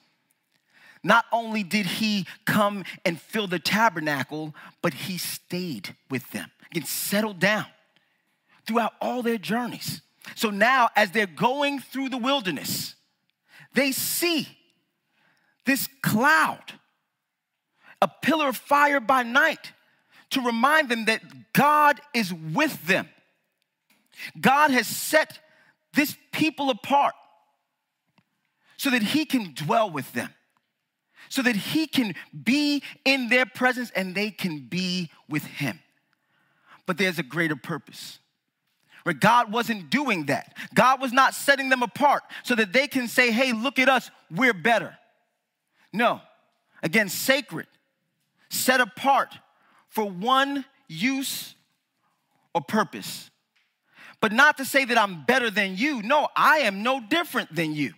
Not 1.05 1.25
only 1.31 1.61
did 1.61 1.85
he 1.85 2.25
come 2.45 2.83
and 3.05 3.21
fill 3.21 3.45
the 3.45 3.59
tabernacle, 3.59 4.55
but 4.81 4.93
he 4.93 5.19
stayed 5.19 5.95
with 6.09 6.31
them 6.31 6.49
and 6.73 6.87
settled 6.87 7.39
down 7.39 7.67
throughout 8.65 8.93
all 8.99 9.21
their 9.21 9.37
journeys. 9.37 10.01
So 10.33 10.49
now, 10.49 10.89
as 10.95 11.11
they're 11.11 11.27
going 11.27 11.79
through 11.79 12.09
the 12.09 12.17
wilderness, 12.17 12.95
they 13.75 13.91
see 13.91 14.47
this 15.65 15.87
cloud 16.01 16.73
a 18.01 18.07
pillar 18.07 18.49
of 18.49 18.57
fire 18.57 18.99
by 18.99 19.21
night 19.21 19.73
to 20.31 20.41
remind 20.41 20.89
them 20.89 21.05
that 21.05 21.21
God 21.53 22.01
is 22.15 22.33
with 22.33 22.87
them. 22.87 23.07
God 24.41 24.71
has 24.71 24.87
set 24.87 25.37
this 25.93 26.17
people 26.31 26.71
apart 26.71 27.13
so 28.77 28.89
that 28.89 29.03
He 29.03 29.25
can 29.25 29.53
dwell 29.53 29.91
with 29.91 30.11
them, 30.13 30.33
so 31.29 31.41
that 31.41 31.55
He 31.55 31.87
can 31.87 32.15
be 32.43 32.83
in 33.03 33.29
their 33.29 33.45
presence 33.45 33.91
and 33.91 34.15
they 34.15 34.31
can 34.31 34.59
be 34.59 35.09
with 35.29 35.43
Him. 35.43 35.79
But 36.85 36.97
there's 36.97 37.19
a 37.19 37.23
greater 37.23 37.55
purpose. 37.55 38.19
Where 39.03 39.13
God 39.13 39.51
wasn't 39.51 39.91
doing 39.91 40.25
that. 40.27 40.57
God 40.73 40.99
was 40.99 41.13
not 41.13 41.35
setting 41.35 41.69
them 41.69 41.83
apart 41.83 42.23
so 42.43 42.55
that 42.55 42.73
they 42.73 42.87
can 42.87 43.07
say, 43.07 43.31
hey, 43.31 43.53
look 43.53 43.77
at 43.77 43.87
us, 43.87 44.09
we're 44.31 44.53
better. 44.53 44.97
No. 45.93 46.21
Again, 46.81 47.09
sacred 47.09 47.67
set 48.49 48.81
apart 48.81 49.37
for 49.89 50.05
one 50.05 50.65
use 50.87 51.55
or 52.53 52.61
purpose. 52.61 53.29
But 54.21 54.31
not 54.31 54.57
to 54.57 54.65
say 54.65 54.85
that 54.85 54.97
I'm 54.97 55.23
better 55.25 55.51
than 55.51 55.75
you. 55.75 56.01
No, 56.01 56.27
I 56.35 56.59
am 56.59 56.83
no 56.83 56.99
different 56.99 57.53
than 57.53 57.75
you. 57.75 57.93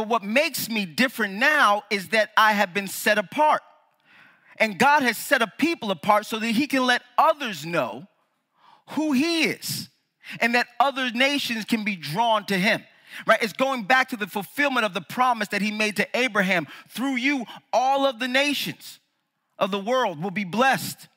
But 0.00 0.08
what 0.08 0.22
makes 0.22 0.70
me 0.70 0.86
different 0.86 1.34
now 1.34 1.82
is 1.90 2.08
that 2.08 2.30
I 2.34 2.52
have 2.52 2.72
been 2.72 2.88
set 2.88 3.18
apart. 3.18 3.60
And 4.56 4.78
God 4.78 5.02
has 5.02 5.18
set 5.18 5.42
a 5.42 5.52
people 5.58 5.90
apart 5.90 6.24
so 6.24 6.38
that 6.38 6.52
He 6.52 6.66
can 6.66 6.86
let 6.86 7.02
others 7.18 7.66
know 7.66 8.06
who 8.92 9.12
He 9.12 9.44
is 9.44 9.90
and 10.40 10.54
that 10.54 10.68
other 10.80 11.10
nations 11.10 11.66
can 11.66 11.84
be 11.84 11.96
drawn 11.96 12.46
to 12.46 12.56
Him 12.56 12.82
right? 13.26 13.42
It's 13.42 13.52
going 13.52 13.82
back 13.82 14.08
to 14.08 14.16
the 14.16 14.26
fulfillment 14.26 14.86
of 14.86 14.94
the 14.94 15.02
promise 15.02 15.48
that 15.48 15.60
he 15.60 15.70
made 15.70 15.96
to 15.96 16.08
Abraham. 16.16 16.66
Through 16.88 17.16
you, 17.16 17.44
all 17.72 18.06
of 18.06 18.20
the 18.20 18.28
nations 18.28 19.00
of 19.58 19.70
the 19.70 19.80
world 19.80 20.22
will 20.22 20.30
be 20.30 20.44
blessed. 20.44 21.08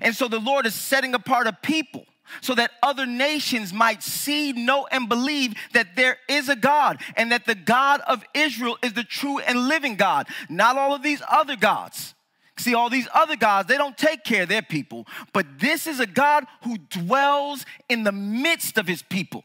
And 0.00 0.16
so 0.16 0.26
the 0.26 0.40
Lord 0.40 0.66
is 0.66 0.74
setting 0.74 1.14
apart 1.14 1.46
a 1.46 1.52
people 1.52 2.06
so 2.40 2.54
that 2.54 2.72
other 2.82 3.06
nations 3.06 3.72
might 3.72 4.02
see, 4.02 4.52
know, 4.52 4.86
and 4.90 5.08
believe 5.08 5.54
that 5.72 5.96
there 5.96 6.18
is 6.28 6.48
a 6.48 6.56
God 6.56 7.00
and 7.16 7.32
that 7.32 7.46
the 7.46 7.54
God 7.54 8.00
of 8.06 8.24
Israel 8.34 8.78
is 8.82 8.92
the 8.92 9.04
true 9.04 9.38
and 9.40 9.68
living 9.68 9.96
God, 9.96 10.28
not 10.48 10.76
all 10.76 10.94
of 10.94 11.02
these 11.02 11.22
other 11.28 11.56
gods. 11.56 12.14
See, 12.56 12.74
all 12.74 12.88
these 12.88 13.08
other 13.12 13.36
gods, 13.36 13.68
they 13.68 13.76
don't 13.76 13.98
take 13.98 14.22
care 14.22 14.44
of 14.44 14.48
their 14.48 14.62
people, 14.62 15.06
but 15.32 15.58
this 15.58 15.86
is 15.86 15.98
a 15.98 16.06
God 16.06 16.44
who 16.62 16.78
dwells 16.78 17.66
in 17.88 18.04
the 18.04 18.12
midst 18.12 18.78
of 18.78 18.86
his 18.86 19.02
people. 19.02 19.42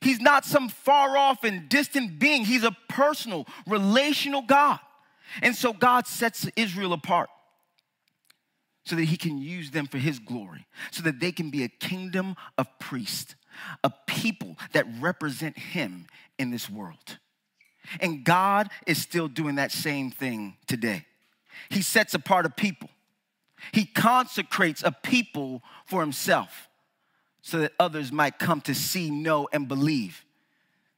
He's 0.00 0.20
not 0.20 0.44
some 0.44 0.68
far 0.68 1.16
off 1.16 1.42
and 1.42 1.68
distant 1.68 2.18
being, 2.18 2.44
he's 2.44 2.62
a 2.62 2.76
personal, 2.88 3.46
relational 3.66 4.42
God. 4.42 4.78
And 5.42 5.56
so 5.56 5.72
God 5.72 6.06
sets 6.06 6.48
Israel 6.54 6.92
apart 6.92 7.28
so 8.86 8.94
that 8.94 9.04
he 9.04 9.16
can 9.16 9.36
use 9.36 9.72
them 9.72 9.86
for 9.86 9.98
his 9.98 10.20
glory, 10.20 10.64
so 10.92 11.02
that 11.02 11.18
they 11.18 11.32
can 11.32 11.50
be 11.50 11.64
a 11.64 11.68
kingdom 11.68 12.36
of 12.56 12.66
priests, 12.78 13.34
a 13.82 13.90
people 14.06 14.56
that 14.72 14.86
represent 15.00 15.58
him 15.58 16.06
in 16.38 16.50
this 16.50 16.70
world. 16.70 17.18
And 18.00 18.24
God 18.24 18.70
is 18.86 19.02
still 19.02 19.26
doing 19.26 19.56
that 19.56 19.72
same 19.72 20.12
thing 20.12 20.56
today. 20.68 21.04
He 21.68 21.82
sets 21.82 22.14
apart 22.14 22.46
a 22.46 22.50
people, 22.50 22.88
he 23.72 23.84
consecrates 23.84 24.84
a 24.84 24.92
people 24.92 25.62
for 25.84 26.00
himself 26.00 26.68
so 27.42 27.58
that 27.58 27.72
others 27.80 28.12
might 28.12 28.38
come 28.38 28.60
to 28.62 28.74
see, 28.74 29.10
know, 29.10 29.48
and 29.52 29.66
believe 29.66 30.24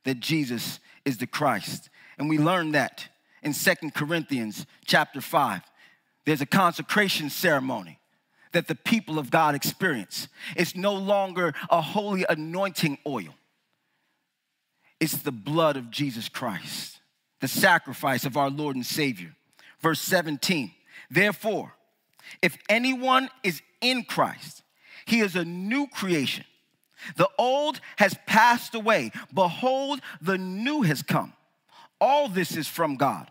that 0.05 0.21
Jesus 0.21 0.79
is 1.07 1.19
the 1.19 1.27
Christ. 1.27 1.89
And 2.19 2.29
we 2.29 2.39
learn 2.39 2.73
that 2.73 3.09
in 3.43 3.55
Second 3.55 3.95
Corinthians 3.95 4.67
chapter 4.85 5.21
5. 5.21 5.63
There's 6.25 6.41
a 6.41 6.47
consecration 6.47 7.31
ceremony 7.31 7.99
that 8.53 8.69
the 8.69 8.75
people 8.75 9.19
of 9.19 9.31
God 9.31 9.55
experience. 9.55 10.29
It's 10.57 10.75
no 10.75 10.95
longer 10.95 11.55
a 11.71 11.81
holy 11.81 12.25
anointing 12.29 12.99
oil, 13.07 13.35
it's 15.01 15.19
the 15.19 15.33
blood 15.33 15.77
of 15.77 15.91
Jesus 15.91 16.29
Christ, 16.29 16.99
the 17.41 17.49
sacrifice 17.49 18.25
of 18.25 18.37
our 18.37 18.51
Lord 18.51 18.77
and 18.77 18.87
Savior. 18.87 19.35
Verse 19.81 20.01
17, 20.01 20.73
therefore, 21.09 21.75
if 22.43 22.59
anyone 22.69 23.31
is 23.45 23.63
in 23.81 24.03
Christ, 24.03 24.63
he 25.07 25.21
is 25.21 25.37
a 25.37 25.45
new 25.45 25.87
creation. 25.87 26.45
The 27.17 27.31
old 27.39 27.81
has 27.97 28.17
passed 28.27 28.75
away. 28.75 29.13
Behold, 29.33 30.01
the 30.21 30.37
new 30.37 30.83
has 30.83 31.03
come. 31.03 31.33
All 32.01 32.29
this 32.29 32.57
is 32.57 32.67
from 32.67 32.97
God 32.97 33.31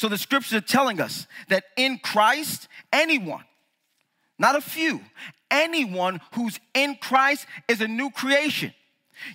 So 0.00 0.08
the 0.08 0.16
scriptures 0.16 0.54
are 0.54 0.62
telling 0.62 0.98
us 0.98 1.26
that 1.48 1.64
in 1.76 1.98
Christ, 1.98 2.68
anyone, 2.90 3.44
not 4.38 4.56
a 4.56 4.62
few, 4.62 5.02
anyone 5.50 6.22
who's 6.32 6.58
in 6.72 6.96
Christ 7.02 7.44
is 7.68 7.82
a 7.82 7.86
new 7.86 8.10
creation. 8.10 8.72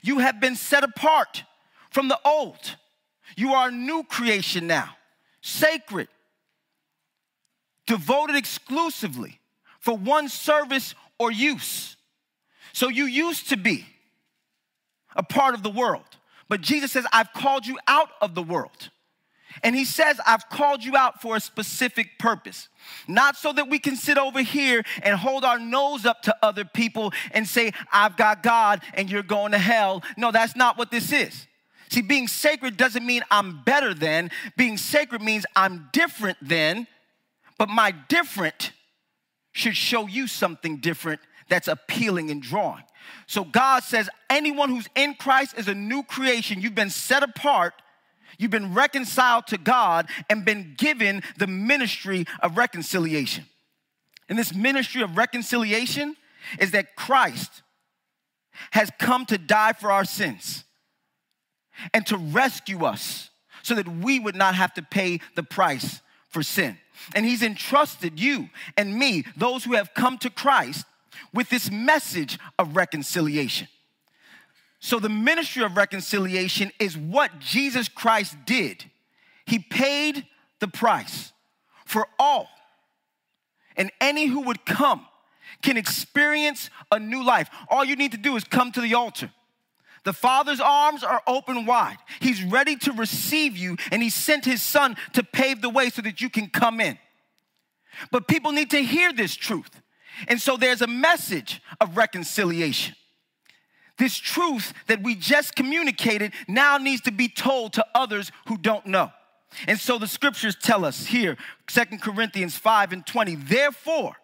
You 0.01 0.17
have 0.17 0.39
been 0.39 0.55
set 0.55 0.83
apart 0.83 1.43
from 1.91 2.07
the 2.07 2.17
old. 2.25 2.77
You 3.37 3.53
are 3.53 3.67
a 3.67 3.71
new 3.71 4.05
creation 4.05 4.65
now, 4.65 4.89
sacred, 5.39 6.07
devoted 7.85 8.35
exclusively 8.35 9.39
for 9.79 9.95
one 9.95 10.27
service 10.29 10.95
or 11.19 11.31
use. 11.31 11.95
So 12.73 12.89
you 12.89 13.05
used 13.05 13.49
to 13.49 13.55
be 13.55 13.85
a 15.15 15.21
part 15.21 15.53
of 15.53 15.61
the 15.61 15.69
world, 15.69 16.17
but 16.49 16.61
Jesus 16.61 16.91
says, 16.91 17.05
I've 17.13 17.33
called 17.33 17.67
you 17.67 17.77
out 17.87 18.09
of 18.19 18.33
the 18.33 18.41
world. 18.41 18.89
And 19.63 19.75
he 19.75 19.85
says, 19.85 20.19
I've 20.25 20.49
called 20.49 20.83
you 20.83 20.95
out 20.95 21.21
for 21.21 21.35
a 21.35 21.39
specific 21.39 22.19
purpose. 22.19 22.69
Not 23.07 23.35
so 23.35 23.53
that 23.53 23.69
we 23.69 23.79
can 23.79 23.95
sit 23.95 24.17
over 24.17 24.41
here 24.41 24.83
and 25.01 25.15
hold 25.17 25.43
our 25.43 25.59
nose 25.59 26.05
up 26.05 26.21
to 26.23 26.35
other 26.41 26.65
people 26.65 27.13
and 27.31 27.47
say, 27.47 27.71
I've 27.91 28.17
got 28.17 28.43
God 28.43 28.81
and 28.93 29.09
you're 29.09 29.23
going 29.23 29.51
to 29.53 29.57
hell. 29.57 30.03
No, 30.17 30.31
that's 30.31 30.55
not 30.55 30.77
what 30.77 30.91
this 30.91 31.11
is. 31.11 31.47
See, 31.89 32.01
being 32.01 32.27
sacred 32.27 32.77
doesn't 32.77 33.05
mean 33.05 33.23
I'm 33.31 33.63
better 33.63 33.93
than. 33.93 34.31
Being 34.57 34.77
sacred 34.77 35.21
means 35.21 35.45
I'm 35.55 35.89
different 35.93 36.37
than, 36.41 36.87
but 37.57 37.69
my 37.69 37.91
different 38.09 38.71
should 39.51 39.77
show 39.77 40.07
you 40.07 40.27
something 40.27 40.77
different 40.77 41.21
that's 41.47 41.67
appealing 41.67 42.31
and 42.31 42.41
drawing. 42.41 42.83
So 43.27 43.43
God 43.43 43.83
says, 43.83 44.09
anyone 44.29 44.69
who's 44.69 44.89
in 44.95 45.13
Christ 45.13 45.57
is 45.57 45.67
a 45.67 45.75
new 45.75 46.03
creation. 46.03 46.59
You've 46.59 46.75
been 46.75 46.89
set 46.89 47.23
apart 47.23 47.73
You've 48.37 48.51
been 48.51 48.73
reconciled 48.73 49.47
to 49.47 49.57
God 49.57 50.07
and 50.29 50.45
been 50.45 50.75
given 50.77 51.23
the 51.37 51.47
ministry 51.47 52.25
of 52.41 52.57
reconciliation. 52.57 53.45
And 54.29 54.37
this 54.37 54.53
ministry 54.53 55.01
of 55.01 55.17
reconciliation 55.17 56.15
is 56.59 56.71
that 56.71 56.95
Christ 56.95 57.61
has 58.71 58.91
come 58.99 59.25
to 59.27 59.37
die 59.37 59.73
for 59.73 59.91
our 59.91 60.05
sins 60.05 60.63
and 61.93 62.05
to 62.07 62.17
rescue 62.17 62.85
us 62.85 63.29
so 63.63 63.75
that 63.75 63.87
we 63.87 64.19
would 64.19 64.35
not 64.35 64.55
have 64.55 64.73
to 64.75 64.81
pay 64.81 65.19
the 65.35 65.43
price 65.43 66.01
for 66.29 66.43
sin. 66.43 66.77
And 67.13 67.25
He's 67.25 67.43
entrusted 67.43 68.19
you 68.19 68.49
and 68.77 68.97
me, 68.97 69.25
those 69.35 69.63
who 69.63 69.73
have 69.73 69.93
come 69.93 70.17
to 70.19 70.29
Christ, 70.29 70.85
with 71.33 71.49
this 71.49 71.71
message 71.71 72.37
of 72.59 72.75
reconciliation. 72.75 73.67
So, 74.85 74.99
the 74.99 75.09
ministry 75.09 75.63
of 75.63 75.77
reconciliation 75.77 76.71
is 76.77 76.95
what 76.95 77.39
Jesus 77.39 77.89
Christ 77.89 78.35
did. 78.45 78.85
He 79.47 79.57
paid 79.57 80.27
the 80.59 80.67
price 80.67 81.33
for 81.87 82.07
all. 82.19 82.47
And 83.75 83.91
any 83.99 84.27
who 84.27 84.41
would 84.41 84.63
come 84.63 85.07
can 85.63 85.75
experience 85.75 86.69
a 86.91 86.99
new 86.99 87.25
life. 87.25 87.49
All 87.67 87.83
you 87.83 87.95
need 87.95 88.11
to 88.11 88.19
do 88.19 88.35
is 88.35 88.43
come 88.43 88.71
to 88.73 88.79
the 88.79 88.93
altar. 88.93 89.31
The 90.03 90.13
Father's 90.13 90.59
arms 90.59 91.03
are 91.03 91.23
open 91.25 91.65
wide. 91.65 91.97
He's 92.19 92.43
ready 92.43 92.75
to 92.75 92.91
receive 92.91 93.57
you, 93.57 93.77
and 93.91 94.03
He 94.03 94.11
sent 94.11 94.45
His 94.45 94.61
Son 94.61 94.97
to 95.13 95.23
pave 95.23 95.63
the 95.63 95.69
way 95.69 95.89
so 95.89 96.03
that 96.03 96.21
you 96.21 96.29
can 96.29 96.47
come 96.47 96.79
in. 96.79 96.99
But 98.11 98.27
people 98.27 98.51
need 98.51 98.69
to 98.69 98.83
hear 98.83 99.11
this 99.11 99.35
truth. 99.35 99.81
And 100.27 100.39
so 100.39 100.57
there's 100.57 100.83
a 100.83 100.87
message 100.87 101.59
of 101.81 101.97
reconciliation. 101.97 102.95
This 103.97 104.17
truth 104.17 104.73
that 104.87 105.03
we 105.03 105.15
just 105.15 105.55
communicated 105.55 106.33
now 106.47 106.77
needs 106.77 107.01
to 107.01 107.11
be 107.11 107.29
told 107.29 107.73
to 107.73 107.85
others 107.95 108.31
who 108.47 108.57
don't 108.57 108.85
know. 108.85 109.11
And 109.67 109.79
so 109.79 109.97
the 109.97 110.07
scriptures 110.07 110.55
tell 110.55 110.83
us 110.83 111.05
here, 111.05 111.37
Second 111.69 112.01
Corinthians 112.01 112.57
5 112.57 112.91
and 112.91 113.05
20, 113.05 113.35
therefore, 113.35 114.15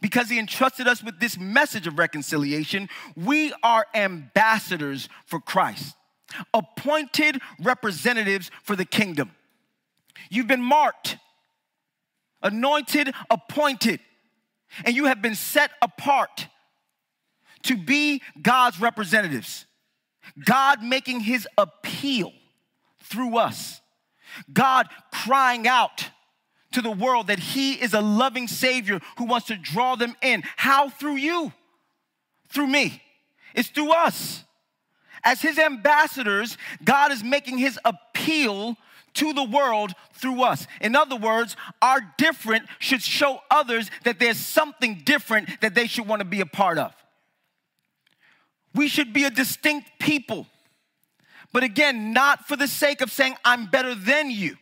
because 0.00 0.30
he 0.30 0.38
entrusted 0.38 0.86
us 0.86 1.02
with 1.02 1.20
this 1.20 1.38
message 1.38 1.86
of 1.86 1.98
reconciliation, 1.98 2.88
we 3.16 3.52
are 3.62 3.86
ambassadors 3.94 5.08
for 5.26 5.40
Christ, 5.40 5.94
appointed 6.54 7.40
representatives 7.60 8.50
for 8.62 8.76
the 8.76 8.84
kingdom. 8.84 9.32
You've 10.30 10.46
been 10.46 10.62
marked, 10.62 11.18
anointed, 12.42 13.12
appointed, 13.30 14.00
and 14.84 14.94
you 14.94 15.06
have 15.06 15.20
been 15.20 15.34
set 15.34 15.72
apart 15.82 16.48
to 17.64 17.76
be 17.76 18.22
God's 18.40 18.80
representatives. 18.80 19.66
God 20.44 20.82
making 20.82 21.20
his 21.20 21.48
appeal 21.56 22.32
through 23.02 23.38
us. 23.38 23.80
God 24.52 24.88
crying 25.12 25.66
out 25.66 26.10
to 26.72 26.82
the 26.82 26.90
world 26.90 27.28
that 27.28 27.38
he 27.38 27.74
is 27.74 27.94
a 27.94 28.00
loving 28.00 28.46
Savior 28.46 29.00
who 29.16 29.24
wants 29.24 29.46
to 29.46 29.56
draw 29.56 29.96
them 29.96 30.14
in. 30.22 30.42
How? 30.56 30.88
Through 30.90 31.16
you, 31.16 31.52
through 32.48 32.66
me. 32.66 33.02
It's 33.54 33.68
through 33.68 33.92
us. 33.92 34.44
As 35.24 35.40
his 35.40 35.58
ambassadors, 35.58 36.56
God 36.84 37.10
is 37.10 37.24
making 37.24 37.58
his 37.58 37.78
appeal 37.84 38.76
to 39.14 39.32
the 39.32 39.44
world 39.44 39.92
through 40.12 40.42
us. 40.42 40.66
In 40.80 40.94
other 40.94 41.16
words, 41.16 41.56
our 41.82 42.00
different 42.18 42.66
should 42.78 43.02
show 43.02 43.40
others 43.50 43.90
that 44.04 44.20
there's 44.20 44.38
something 44.38 45.02
different 45.04 45.60
that 45.60 45.74
they 45.74 45.86
should 45.86 46.06
want 46.06 46.20
to 46.20 46.24
be 46.24 46.40
a 46.40 46.46
part 46.46 46.78
of. 46.78 46.94
We 48.74 48.88
should 48.88 49.12
be 49.12 49.24
a 49.24 49.30
distinct 49.30 49.88
people. 49.98 50.46
But 51.52 51.62
again, 51.62 52.12
not 52.12 52.46
for 52.46 52.56
the 52.56 52.68
sake 52.68 53.00
of 53.00 53.10
saying, 53.10 53.36
I'm 53.44 53.66
better 53.66 53.94
than 53.94 54.30
you. 54.30 54.56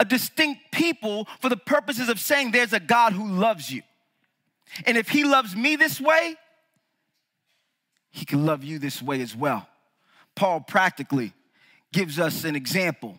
A 0.00 0.04
distinct 0.04 0.70
people 0.70 1.26
for 1.40 1.48
the 1.48 1.56
purposes 1.56 2.08
of 2.08 2.20
saying 2.20 2.50
there's 2.50 2.72
a 2.72 2.80
God 2.80 3.12
who 3.12 3.26
loves 3.26 3.70
you. 3.70 3.82
And 4.86 4.96
if 4.96 5.08
he 5.08 5.24
loves 5.24 5.56
me 5.56 5.76
this 5.76 6.00
way, 6.00 6.36
he 8.10 8.24
can 8.24 8.46
love 8.46 8.62
you 8.62 8.78
this 8.78 9.02
way 9.02 9.20
as 9.20 9.34
well. 9.34 9.66
Paul 10.34 10.60
practically 10.60 11.32
gives 11.92 12.18
us 12.18 12.44
an 12.44 12.54
example 12.54 13.18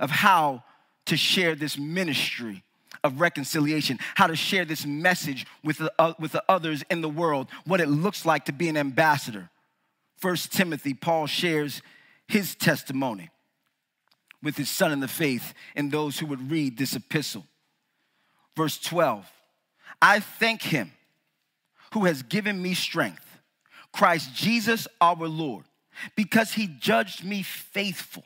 of 0.00 0.10
how 0.10 0.64
to 1.06 1.16
share 1.16 1.54
this 1.54 1.78
ministry 1.78 2.62
of 3.04 3.20
reconciliation, 3.20 3.98
how 4.14 4.26
to 4.26 4.36
share 4.36 4.64
this 4.64 4.84
message 4.86 5.46
with 5.62 5.78
the, 5.78 5.92
uh, 5.98 6.14
with 6.18 6.32
the 6.32 6.42
others 6.48 6.84
in 6.90 7.00
the 7.00 7.08
world, 7.08 7.48
what 7.64 7.80
it 7.80 7.88
looks 7.88 8.24
like 8.26 8.44
to 8.46 8.52
be 8.52 8.68
an 8.68 8.76
ambassador. 8.76 9.50
First 10.16 10.52
Timothy, 10.52 10.94
Paul 10.94 11.26
shares 11.26 11.82
his 12.26 12.54
testimony 12.54 13.30
with 14.42 14.56
his 14.56 14.68
son 14.68 14.92
in 14.92 15.00
the 15.00 15.08
faith 15.08 15.54
and 15.74 15.90
those 15.90 16.18
who 16.18 16.26
would 16.26 16.50
read 16.50 16.76
this 16.76 16.94
epistle. 16.94 17.46
Verse 18.56 18.78
12 18.78 19.30
I 20.00 20.20
thank 20.20 20.62
him 20.62 20.92
who 21.92 22.04
has 22.04 22.22
given 22.22 22.60
me 22.60 22.74
strength, 22.74 23.38
Christ 23.92 24.34
Jesus 24.34 24.86
our 25.00 25.26
Lord, 25.26 25.64
because 26.16 26.52
he 26.52 26.66
judged 26.66 27.24
me 27.24 27.42
faithful, 27.42 28.24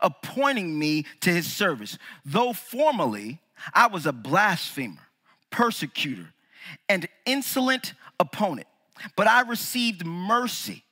appointing 0.00 0.78
me 0.78 1.06
to 1.20 1.30
his 1.30 1.52
service, 1.52 1.98
though 2.24 2.52
formerly 2.52 3.40
I 3.72 3.86
was 3.86 4.06
a 4.06 4.12
blasphemer, 4.12 5.08
persecutor, 5.50 6.34
and 6.88 7.08
insolent 7.26 7.94
opponent. 8.18 8.66
But 9.16 9.26
I 9.26 9.42
received 9.42 10.04
mercy 10.06 10.84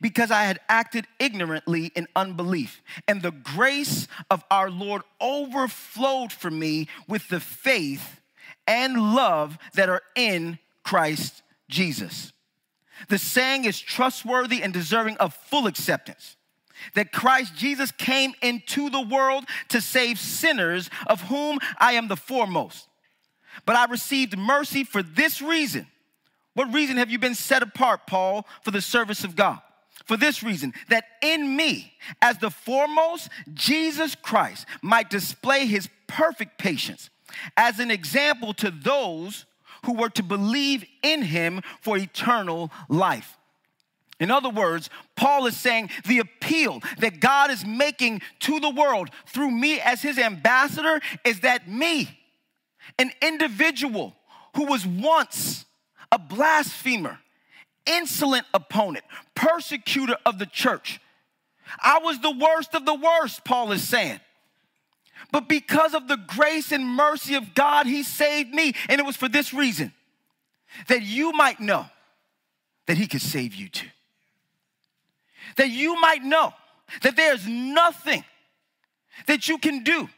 because 0.00 0.30
I 0.30 0.44
had 0.44 0.60
acted 0.68 1.06
ignorantly 1.18 1.92
in 1.94 2.08
unbelief. 2.16 2.82
And 3.06 3.22
the 3.22 3.30
grace 3.30 4.08
of 4.30 4.44
our 4.50 4.70
Lord 4.70 5.02
overflowed 5.20 6.32
for 6.32 6.50
me 6.50 6.88
with 7.06 7.28
the 7.28 7.40
faith 7.40 8.20
and 8.66 9.14
love 9.14 9.58
that 9.74 9.88
are 9.88 10.02
in 10.14 10.58
Christ 10.82 11.42
Jesus. 11.68 12.32
The 13.08 13.18
saying 13.18 13.64
is 13.64 13.80
trustworthy 13.80 14.62
and 14.62 14.72
deserving 14.72 15.16
of 15.18 15.34
full 15.34 15.66
acceptance 15.66 16.36
that 16.94 17.12
Christ 17.12 17.54
Jesus 17.56 17.90
came 17.92 18.34
into 18.42 18.90
the 18.90 19.00
world 19.00 19.44
to 19.68 19.80
save 19.80 20.18
sinners, 20.18 20.90
of 21.06 21.22
whom 21.22 21.58
I 21.78 21.92
am 21.92 22.08
the 22.08 22.16
foremost. 22.16 22.88
But 23.66 23.76
I 23.76 23.86
received 23.86 24.38
mercy 24.38 24.84
for 24.84 25.02
this 25.02 25.42
reason. 25.42 25.86
What 26.54 26.72
reason 26.72 26.96
have 26.96 27.10
you 27.10 27.18
been 27.18 27.34
set 27.34 27.62
apart, 27.62 28.06
Paul, 28.06 28.46
for 28.62 28.70
the 28.70 28.80
service 28.80 29.24
of 29.24 29.36
God? 29.36 29.60
For 30.06 30.16
this 30.16 30.42
reason, 30.42 30.72
that 30.88 31.04
in 31.22 31.56
me, 31.56 31.92
as 32.22 32.38
the 32.38 32.50
foremost, 32.50 33.28
Jesus 33.52 34.14
Christ 34.14 34.66
might 34.82 35.10
display 35.10 35.66
his 35.66 35.88
perfect 36.06 36.58
patience 36.58 37.10
as 37.56 37.78
an 37.78 37.90
example 37.90 38.54
to 38.54 38.70
those 38.70 39.44
who 39.84 39.94
were 39.94 40.08
to 40.10 40.22
believe 40.22 40.84
in 41.02 41.22
him 41.22 41.62
for 41.80 41.96
eternal 41.96 42.70
life. 42.88 43.37
In 44.20 44.30
other 44.30 44.48
words, 44.48 44.90
Paul 45.14 45.46
is 45.46 45.56
saying 45.56 45.90
the 46.04 46.18
appeal 46.18 46.80
that 46.98 47.20
God 47.20 47.50
is 47.50 47.64
making 47.64 48.22
to 48.40 48.58
the 48.58 48.70
world 48.70 49.10
through 49.26 49.50
me 49.50 49.80
as 49.80 50.02
his 50.02 50.18
ambassador 50.18 51.00
is 51.24 51.40
that 51.40 51.68
me, 51.68 52.18
an 52.98 53.12
individual 53.22 54.16
who 54.56 54.64
was 54.66 54.84
once 54.84 55.66
a 56.10 56.18
blasphemer, 56.18 57.20
insolent 57.86 58.46
opponent, 58.52 59.04
persecutor 59.36 60.16
of 60.26 60.38
the 60.38 60.46
church, 60.46 61.00
I 61.80 61.98
was 61.98 62.18
the 62.20 62.34
worst 62.34 62.74
of 62.74 62.86
the 62.86 62.94
worst, 62.94 63.44
Paul 63.44 63.72
is 63.72 63.86
saying. 63.86 64.20
But 65.30 65.48
because 65.48 65.94
of 65.94 66.08
the 66.08 66.16
grace 66.16 66.72
and 66.72 66.84
mercy 66.84 67.34
of 67.34 67.54
God, 67.54 67.86
he 67.86 68.02
saved 68.02 68.50
me. 68.50 68.72
And 68.88 68.98
it 68.98 69.04
was 69.04 69.16
for 69.16 69.28
this 69.28 69.52
reason 69.52 69.92
that 70.88 71.02
you 71.02 71.32
might 71.32 71.60
know 71.60 71.86
that 72.86 72.96
he 72.96 73.06
could 73.06 73.20
save 73.20 73.54
you 73.54 73.68
too 73.68 73.88
that 75.56 75.70
you 75.70 76.00
might 76.00 76.22
know 76.22 76.52
that 77.02 77.16
there's 77.16 77.46
nothing 77.46 78.24
that 79.26 79.48
you 79.48 79.58
can 79.58 79.82
do. 79.82 80.08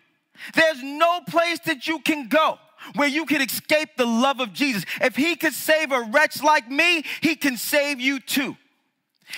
There's 0.55 0.83
no 0.83 1.21
place 1.29 1.59
that 1.67 1.87
you 1.87 2.01
can 2.01 2.29
go 2.29 2.59
where 2.95 3.09
you 3.09 3.27
can 3.27 3.43
escape 3.43 3.91
the 3.97 4.07
love 4.07 4.41
of 4.41 4.53
Jesus. 4.53 4.85
If 5.01 5.17
he 5.17 5.37
could 5.37 5.53
save 5.53 5.93
a 5.93 6.03
wretch 6.03 6.43
like 6.43 6.69
me, 6.71 7.05
he 7.21 7.37
can 7.37 7.57
save 7.57 8.01
you 8.01 8.21
too. 8.21 8.57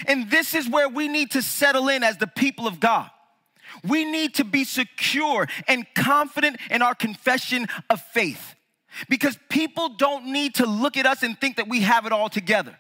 And 0.07 0.31
this 0.31 0.55
is 0.55 0.69
where 0.69 0.89
we 0.89 1.09
need 1.09 1.33
to 1.33 1.43
settle 1.43 1.89
in 1.89 2.03
as 2.03 2.17
the 2.19 2.27
people 2.27 2.67
of 2.67 2.81
God. 2.81 3.11
We 3.85 4.05
need 4.05 4.35
to 4.35 4.45
be 4.45 4.65
secure 4.65 5.49
and 5.67 5.87
confident 5.95 6.59
in 6.71 6.83
our 6.83 6.95
confession 6.95 7.67
of 7.91 8.01
faith 8.01 8.55
because 9.09 9.39
people 9.49 9.91
don't 9.91 10.27
need 10.27 10.57
to 10.57 10.67
look 10.67 10.97
at 10.97 11.07
us 11.07 11.23
and 11.23 11.39
think 11.39 11.57
that 11.57 11.69
we 11.69 11.81
have 11.81 12.07
it 12.07 12.13
all 12.13 12.29
together. 12.29 12.77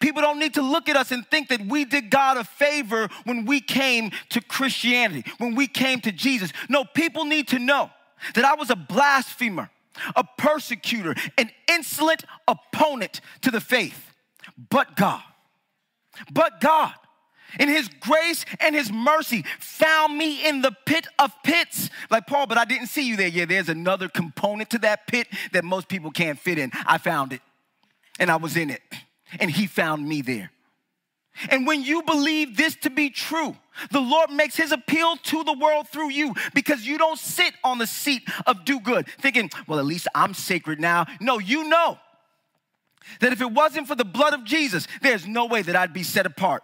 People 0.00 0.22
don't 0.22 0.38
need 0.38 0.54
to 0.54 0.62
look 0.62 0.88
at 0.88 0.96
us 0.96 1.10
and 1.12 1.26
think 1.26 1.48
that 1.48 1.64
we 1.66 1.84
did 1.84 2.10
God 2.10 2.36
a 2.36 2.44
favor 2.44 3.08
when 3.24 3.44
we 3.44 3.60
came 3.60 4.10
to 4.30 4.40
Christianity, 4.40 5.30
when 5.38 5.54
we 5.54 5.66
came 5.66 6.00
to 6.00 6.12
Jesus. 6.12 6.52
No, 6.68 6.84
people 6.84 7.24
need 7.24 7.48
to 7.48 7.58
know 7.58 7.90
that 8.34 8.44
I 8.44 8.54
was 8.54 8.70
a 8.70 8.76
blasphemer, 8.76 9.70
a 10.16 10.24
persecutor, 10.36 11.14
an 11.38 11.50
insolent 11.68 12.24
opponent 12.48 13.20
to 13.42 13.50
the 13.50 13.60
faith. 13.60 14.12
But 14.70 14.96
God, 14.96 15.22
but 16.32 16.60
God, 16.60 16.92
in 17.58 17.68
his 17.68 17.88
grace 18.00 18.44
and 18.60 18.74
his 18.74 18.92
mercy, 18.92 19.44
found 19.58 20.16
me 20.16 20.46
in 20.46 20.62
the 20.62 20.72
pit 20.86 21.06
of 21.18 21.32
pits. 21.42 21.90
Like 22.10 22.26
Paul, 22.26 22.46
but 22.46 22.58
I 22.58 22.64
didn't 22.64 22.88
see 22.88 23.06
you 23.06 23.16
there. 23.16 23.28
Yeah, 23.28 23.44
there's 23.44 23.68
another 23.68 24.08
component 24.08 24.70
to 24.70 24.78
that 24.80 25.06
pit 25.06 25.28
that 25.52 25.64
most 25.64 25.88
people 25.88 26.10
can't 26.10 26.38
fit 26.38 26.58
in. 26.58 26.70
I 26.86 26.98
found 26.98 27.32
it, 27.32 27.40
and 28.18 28.30
I 28.30 28.36
was 28.36 28.56
in 28.56 28.70
it 28.70 28.82
and 29.38 29.50
he 29.50 29.66
found 29.66 30.06
me 30.06 30.22
there. 30.22 30.50
And 31.48 31.66
when 31.66 31.82
you 31.82 32.02
believe 32.02 32.56
this 32.56 32.76
to 32.76 32.90
be 32.90 33.08
true, 33.08 33.56
the 33.90 34.00
Lord 34.00 34.30
makes 34.30 34.56
his 34.56 34.72
appeal 34.72 35.16
to 35.16 35.44
the 35.44 35.52
world 35.52 35.88
through 35.88 36.10
you 36.10 36.34
because 36.54 36.86
you 36.86 36.98
don't 36.98 37.18
sit 37.18 37.54
on 37.64 37.78
the 37.78 37.86
seat 37.86 38.22
of 38.46 38.64
do 38.64 38.80
good 38.80 39.06
thinking, 39.20 39.50
well, 39.66 39.78
at 39.78 39.84
least 39.84 40.08
I'm 40.14 40.34
sacred 40.34 40.80
now. 40.80 41.06
No, 41.20 41.38
you 41.38 41.68
know 41.68 41.98
that 43.20 43.32
if 43.32 43.40
it 43.40 43.50
wasn't 43.50 43.88
for 43.88 43.94
the 43.94 44.04
blood 44.04 44.34
of 44.34 44.44
Jesus, 44.44 44.86
there's 45.02 45.26
no 45.26 45.46
way 45.46 45.62
that 45.62 45.76
I'd 45.76 45.92
be 45.92 46.02
set 46.02 46.26
apart. 46.26 46.62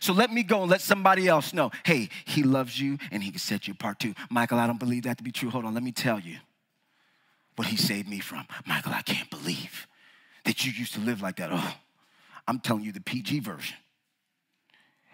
So 0.00 0.12
let 0.12 0.32
me 0.32 0.42
go 0.42 0.62
and 0.62 0.70
let 0.70 0.80
somebody 0.80 1.28
else 1.28 1.52
know 1.52 1.70
hey, 1.84 2.08
he 2.24 2.42
loves 2.42 2.80
you 2.80 2.98
and 3.10 3.22
he 3.22 3.30
can 3.30 3.38
set 3.38 3.66
you 3.66 3.72
apart 3.72 3.98
too. 3.98 4.14
Michael, 4.30 4.58
I 4.58 4.66
don't 4.66 4.78
believe 4.78 5.04
that 5.04 5.18
to 5.18 5.24
be 5.24 5.32
true. 5.32 5.50
Hold 5.50 5.64
on, 5.64 5.74
let 5.74 5.82
me 5.82 5.92
tell 5.92 6.20
you 6.20 6.38
what 7.56 7.68
he 7.68 7.76
saved 7.76 8.08
me 8.08 8.20
from. 8.20 8.46
Michael, 8.66 8.92
I 8.92 9.02
can't 9.02 9.30
believe 9.30 9.86
that 10.44 10.64
you 10.64 10.72
used 10.72 10.94
to 10.94 11.00
live 11.00 11.20
like 11.20 11.36
that. 11.36 11.50
Oh, 11.52 11.74
I'm 12.48 12.58
telling 12.58 12.82
you 12.82 12.92
the 12.92 13.00
PG 13.00 13.40
version. 13.40 13.76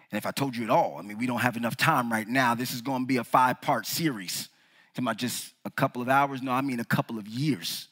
And 0.09 0.17
if 0.17 0.25
I 0.25 0.31
told 0.31 0.55
you 0.55 0.63
it 0.63 0.69
all, 0.69 0.95
I 0.97 1.01
mean, 1.01 1.17
we 1.17 1.27
don't 1.27 1.41
have 1.41 1.57
enough 1.57 1.75
time 1.75 2.09
right 2.11 2.27
now. 2.27 2.55
This 2.55 2.73
is 2.73 2.81
going 2.81 3.01
to 3.01 3.05
be 3.05 3.17
a 3.17 3.23
five 3.23 3.61
part 3.61 3.85
series. 3.85 4.49
Am 4.97 5.07
I 5.07 5.13
just 5.13 5.53
a 5.65 5.69
couple 5.69 6.01
of 6.01 6.07
hours? 6.07 6.41
No, 6.41 6.53
I 6.53 6.61
mean 6.61 6.79
a 6.79 6.85
couple 6.85 7.19
of 7.19 7.27
years. 7.27 7.89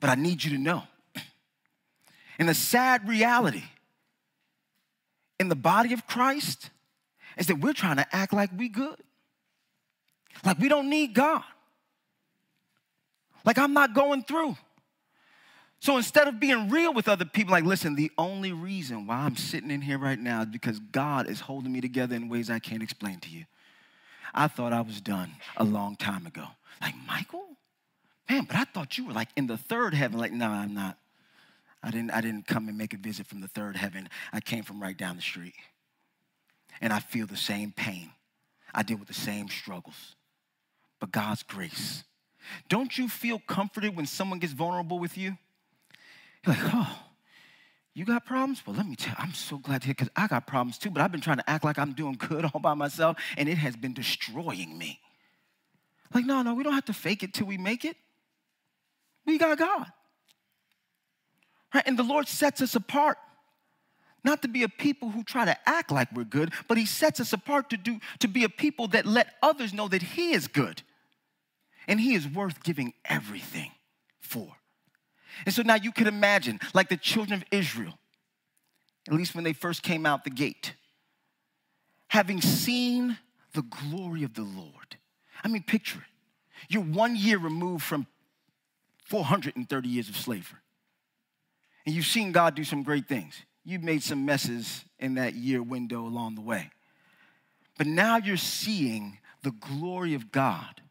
But 0.00 0.10
I 0.10 0.16
need 0.16 0.42
you 0.42 0.50
to 0.50 0.58
know. 0.58 0.82
And 2.40 2.48
the 2.48 2.54
sad 2.54 3.08
reality 3.08 3.62
in 5.38 5.48
the 5.48 5.56
body 5.56 5.92
of 5.92 6.06
Christ 6.06 6.70
is 7.36 7.46
that 7.46 7.60
we're 7.60 7.72
trying 7.72 7.96
to 7.96 8.06
act 8.14 8.32
like 8.32 8.50
we 8.56 8.68
good. 8.68 8.96
Like 10.44 10.58
we 10.58 10.68
don't 10.68 10.90
need 10.90 11.14
God. 11.14 11.42
Like 13.44 13.58
I'm 13.58 13.72
not 13.72 13.94
going 13.94 14.24
through. 14.24 14.56
So 15.80 15.96
instead 15.96 16.26
of 16.26 16.40
being 16.40 16.70
real 16.70 16.92
with 16.92 17.08
other 17.08 17.24
people, 17.24 17.52
like, 17.52 17.64
listen, 17.64 17.94
the 17.94 18.10
only 18.18 18.52
reason 18.52 19.06
why 19.06 19.16
I'm 19.16 19.36
sitting 19.36 19.70
in 19.70 19.80
here 19.80 19.98
right 19.98 20.18
now 20.18 20.42
is 20.42 20.48
because 20.48 20.80
God 20.80 21.28
is 21.28 21.40
holding 21.40 21.72
me 21.72 21.80
together 21.80 22.16
in 22.16 22.28
ways 22.28 22.50
I 22.50 22.58
can't 22.58 22.82
explain 22.82 23.20
to 23.20 23.30
you. 23.30 23.44
I 24.34 24.48
thought 24.48 24.72
I 24.72 24.80
was 24.80 25.00
done 25.00 25.32
a 25.56 25.64
long 25.64 25.96
time 25.96 26.26
ago. 26.26 26.44
Like, 26.82 26.94
Michael? 27.06 27.44
Man, 28.28 28.44
but 28.44 28.56
I 28.56 28.64
thought 28.64 28.98
you 28.98 29.06
were 29.06 29.12
like 29.12 29.28
in 29.36 29.46
the 29.46 29.56
third 29.56 29.94
heaven. 29.94 30.18
Like, 30.18 30.32
no, 30.32 30.48
I'm 30.48 30.74
not. 30.74 30.98
I 31.82 31.90
didn't, 31.90 32.10
I 32.10 32.20
didn't 32.20 32.46
come 32.46 32.68
and 32.68 32.76
make 32.76 32.92
a 32.92 32.98
visit 32.98 33.26
from 33.26 33.40
the 33.40 33.48
third 33.48 33.76
heaven. 33.76 34.08
I 34.32 34.40
came 34.40 34.64
from 34.64 34.82
right 34.82 34.96
down 34.96 35.16
the 35.16 35.22
street. 35.22 35.54
And 36.80 36.92
I 36.92 36.98
feel 36.98 37.26
the 37.26 37.36
same 37.36 37.72
pain. 37.72 38.10
I 38.74 38.82
deal 38.82 38.98
with 38.98 39.08
the 39.08 39.14
same 39.14 39.48
struggles. 39.48 40.16
But 41.00 41.12
God's 41.12 41.44
grace. 41.44 42.04
Don't 42.68 42.98
you 42.98 43.08
feel 43.08 43.38
comforted 43.38 43.96
when 43.96 44.06
someone 44.06 44.40
gets 44.40 44.52
vulnerable 44.52 44.98
with 44.98 45.16
you? 45.16 45.38
Like, 46.48 46.58
oh, 46.62 46.98
you 47.92 48.06
got 48.06 48.24
problems? 48.24 48.62
Well, 48.66 48.74
let 48.74 48.86
me 48.86 48.96
tell 48.96 49.10
you, 49.10 49.16
I'm 49.18 49.34
so 49.34 49.58
glad 49.58 49.82
to 49.82 49.88
hear 49.88 49.94
because 49.94 50.08
I 50.16 50.26
got 50.26 50.46
problems 50.46 50.78
too, 50.78 50.90
but 50.90 51.02
I've 51.02 51.12
been 51.12 51.20
trying 51.20 51.36
to 51.36 51.50
act 51.50 51.62
like 51.62 51.78
I'm 51.78 51.92
doing 51.92 52.16
good 52.18 52.46
all 52.46 52.60
by 52.60 52.72
myself, 52.72 53.18
and 53.36 53.48
it 53.48 53.58
has 53.58 53.76
been 53.76 53.92
destroying 53.92 54.78
me. 54.78 54.98
Like, 56.14 56.24
no, 56.24 56.40
no, 56.40 56.54
we 56.54 56.64
don't 56.64 56.72
have 56.72 56.86
to 56.86 56.94
fake 56.94 57.22
it 57.22 57.34
till 57.34 57.46
we 57.46 57.58
make 57.58 57.84
it. 57.84 57.96
We 59.26 59.36
got 59.36 59.58
God. 59.58 59.86
Right? 61.74 61.84
And 61.86 61.98
the 61.98 62.02
Lord 62.02 62.28
sets 62.28 62.62
us 62.62 62.74
apart. 62.74 63.18
Not 64.24 64.40
to 64.40 64.48
be 64.48 64.62
a 64.62 64.70
people 64.70 65.10
who 65.10 65.22
try 65.22 65.44
to 65.44 65.56
act 65.68 65.90
like 65.90 66.08
we're 66.12 66.24
good, 66.24 66.52
but 66.66 66.78
He 66.78 66.86
sets 66.86 67.20
us 67.20 67.34
apart 67.34 67.68
to, 67.70 67.76
do, 67.76 68.00
to 68.20 68.28
be 68.28 68.44
a 68.44 68.48
people 68.48 68.88
that 68.88 69.04
let 69.04 69.34
others 69.42 69.74
know 69.74 69.86
that 69.88 70.00
He 70.00 70.32
is 70.32 70.48
good. 70.48 70.82
And 71.86 72.00
He 72.00 72.14
is 72.14 72.26
worth 72.26 72.62
giving 72.62 72.94
everything 73.04 73.70
for. 74.20 74.57
And 75.44 75.54
so 75.54 75.62
now 75.62 75.76
you 75.76 75.92
can 75.92 76.06
imagine, 76.06 76.60
like 76.74 76.88
the 76.88 76.96
children 76.96 77.40
of 77.40 77.44
Israel, 77.50 77.98
at 79.08 79.14
least 79.14 79.34
when 79.34 79.44
they 79.44 79.52
first 79.52 79.82
came 79.82 80.04
out 80.04 80.24
the 80.24 80.30
gate, 80.30 80.74
having 82.08 82.40
seen 82.40 83.18
the 83.54 83.62
glory 83.62 84.24
of 84.24 84.34
the 84.34 84.42
Lord. 84.42 84.96
I 85.42 85.48
mean, 85.48 85.62
picture 85.62 85.98
it. 85.98 86.04
You're 86.68 86.82
one 86.82 87.16
year 87.16 87.38
removed 87.38 87.84
from 87.84 88.06
430 89.06 89.88
years 89.88 90.08
of 90.08 90.16
slavery. 90.16 90.58
And 91.86 91.94
you've 91.94 92.06
seen 92.06 92.32
God 92.32 92.54
do 92.54 92.64
some 92.64 92.82
great 92.82 93.08
things. 93.08 93.34
You've 93.64 93.82
made 93.82 94.02
some 94.02 94.24
messes 94.24 94.84
in 94.98 95.14
that 95.14 95.34
year 95.34 95.62
window 95.62 96.06
along 96.06 96.34
the 96.34 96.40
way. 96.40 96.70
But 97.78 97.86
now 97.86 98.16
you're 98.16 98.36
seeing 98.36 99.18
the 99.42 99.52
glory 99.52 100.14
of 100.14 100.32
God 100.32 100.82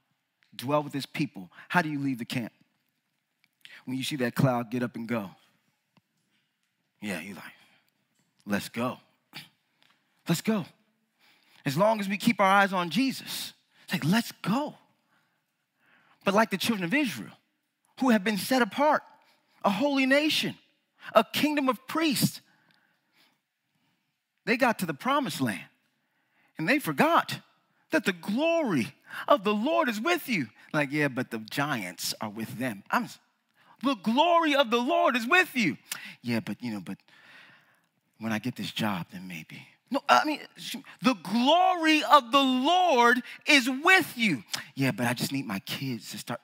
dwell 0.55 0.81
with 0.81 0.93
his 0.93 1.05
people. 1.05 1.51
How 1.69 1.81
do 1.81 1.89
you 1.89 1.99
leave 1.99 2.17
the 2.17 2.25
camp? 2.25 2.51
When 3.87 3.97
you 3.97 4.03
see 4.03 4.17
that 4.17 4.35
cloud 4.35 4.69
get 4.69 4.83
up 4.83 4.97
and 4.97 5.07
go? 5.07 5.31
Yeah, 7.01 7.21
you're 7.21 7.35
like, 7.35 7.43
let's 8.45 8.67
go. 8.67 8.97
Let's 10.27 10.41
go. 10.41 10.65
As 11.65 11.77
long 11.77 12.01
as 12.01 12.09
we 12.09 12.17
keep 12.17 12.41
our 12.41 12.49
eyes 12.49 12.73
on 12.73 12.89
Jesus, 12.89 13.53
it's 13.85 13.93
like, 13.93 14.03
let's 14.03 14.33
go. 14.41 14.75
But 16.25 16.33
like 16.33 16.49
the 16.49 16.57
children 16.57 16.83
of 16.83 16.93
Israel, 16.93 17.31
who 18.01 18.09
have 18.09 18.25
been 18.25 18.37
set 18.37 18.61
apart, 18.61 19.03
a 19.63 19.69
holy 19.69 20.05
nation, 20.05 20.55
a 21.13 21.23
kingdom 21.23 21.69
of 21.69 21.87
priests, 21.87 22.41
They 24.45 24.57
got 24.57 24.79
to 24.79 24.85
the 24.85 24.93
promised 24.93 25.39
land 25.39 25.69
and 26.57 26.67
they 26.67 26.79
forgot 26.79 27.39
that 27.91 28.05
the 28.05 28.13
glory 28.13 28.93
of 29.27 29.43
the 29.43 29.53
Lord 29.53 29.87
is 29.87 30.01
with 30.01 30.27
you. 30.27 30.47
Like, 30.73 30.91
yeah, 30.91 31.07
but 31.07 31.31
the 31.31 31.39
giants 31.39 32.13
are 32.19 32.29
with 32.29 32.57
them. 32.57 32.83
I'm 32.91 33.07
the 33.83 33.95
glory 33.95 34.55
of 34.55 34.71
the 34.71 34.77
Lord 34.77 35.15
is 35.15 35.27
with 35.27 35.55
you. 35.55 35.77
Yeah, 36.21 36.39
but 36.39 36.61
you 36.61 36.71
know, 36.71 36.79
but 36.79 36.97
when 38.19 38.31
I 38.31 38.39
get 38.39 38.55
this 38.55 38.71
job, 38.71 39.07
then 39.11 39.27
maybe. 39.27 39.67
No, 39.89 40.01
I 40.09 40.25
mean, 40.25 40.41
the 41.01 41.13
glory 41.23 42.03
of 42.03 42.31
the 42.31 42.41
Lord 42.41 43.21
is 43.45 43.69
with 43.69 44.13
you. 44.17 44.43
Yeah, 44.75 44.91
but 44.91 45.05
I 45.05 45.13
just 45.13 45.31
need 45.31 45.45
my 45.45 45.59
kids 45.59 46.11
to 46.11 46.17
start. 46.17 46.41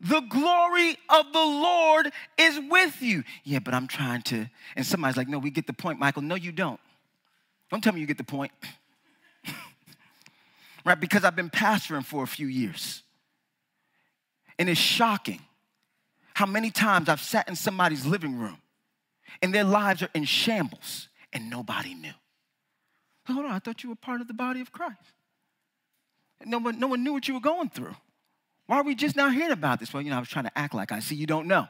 The 0.00 0.20
glory 0.20 0.96
of 1.08 1.32
the 1.32 1.38
Lord 1.38 2.10
is 2.36 2.58
with 2.68 3.00
you. 3.00 3.22
Yeah, 3.44 3.60
but 3.60 3.72
I'm 3.72 3.86
trying 3.86 4.22
to. 4.22 4.46
And 4.74 4.84
somebody's 4.84 5.16
like, 5.16 5.28
no, 5.28 5.38
we 5.38 5.50
get 5.50 5.66
the 5.66 5.72
point, 5.72 6.00
Michael. 6.00 6.22
No, 6.22 6.34
you 6.34 6.50
don't. 6.50 6.80
Don't 7.70 7.82
tell 7.82 7.92
me 7.92 8.00
you 8.00 8.06
get 8.06 8.18
the 8.18 8.24
point. 8.24 8.50
right? 10.84 10.98
Because 10.98 11.24
I've 11.24 11.36
been 11.36 11.50
pastoring 11.50 12.04
for 12.04 12.24
a 12.24 12.26
few 12.26 12.48
years. 12.48 13.02
And 14.58 14.68
it's 14.68 14.80
shocking 14.80 15.40
how 16.34 16.46
many 16.46 16.70
times 16.70 17.08
I've 17.08 17.20
sat 17.20 17.48
in 17.48 17.56
somebody's 17.56 18.04
living 18.04 18.38
room 18.38 18.58
and 19.42 19.54
their 19.54 19.64
lives 19.64 20.02
are 20.02 20.10
in 20.14 20.24
shambles 20.24 21.08
and 21.32 21.48
nobody 21.48 21.94
knew. 21.94 22.12
Hold 23.26 23.46
on, 23.46 23.52
I 23.52 23.58
thought 23.58 23.82
you 23.82 23.88
were 23.88 23.96
part 23.96 24.20
of 24.20 24.28
the 24.28 24.34
body 24.34 24.60
of 24.60 24.70
Christ. 24.70 24.98
No 26.44 26.58
one, 26.58 26.78
no 26.78 26.88
one 26.88 27.02
knew 27.02 27.12
what 27.12 27.26
you 27.26 27.34
were 27.34 27.40
going 27.40 27.70
through. 27.70 27.94
Why 28.66 28.76
are 28.76 28.82
we 28.82 28.94
just 28.94 29.16
now 29.16 29.30
hearing 29.30 29.52
about 29.52 29.80
this? 29.80 29.92
Well, 29.92 30.02
you 30.02 30.10
know, 30.10 30.16
I 30.16 30.20
was 30.20 30.28
trying 30.28 30.46
to 30.46 30.58
act 30.58 30.74
like 30.74 30.92
I 30.92 31.00
see 31.00 31.14
you 31.14 31.26
don't 31.26 31.46
know. 31.46 31.68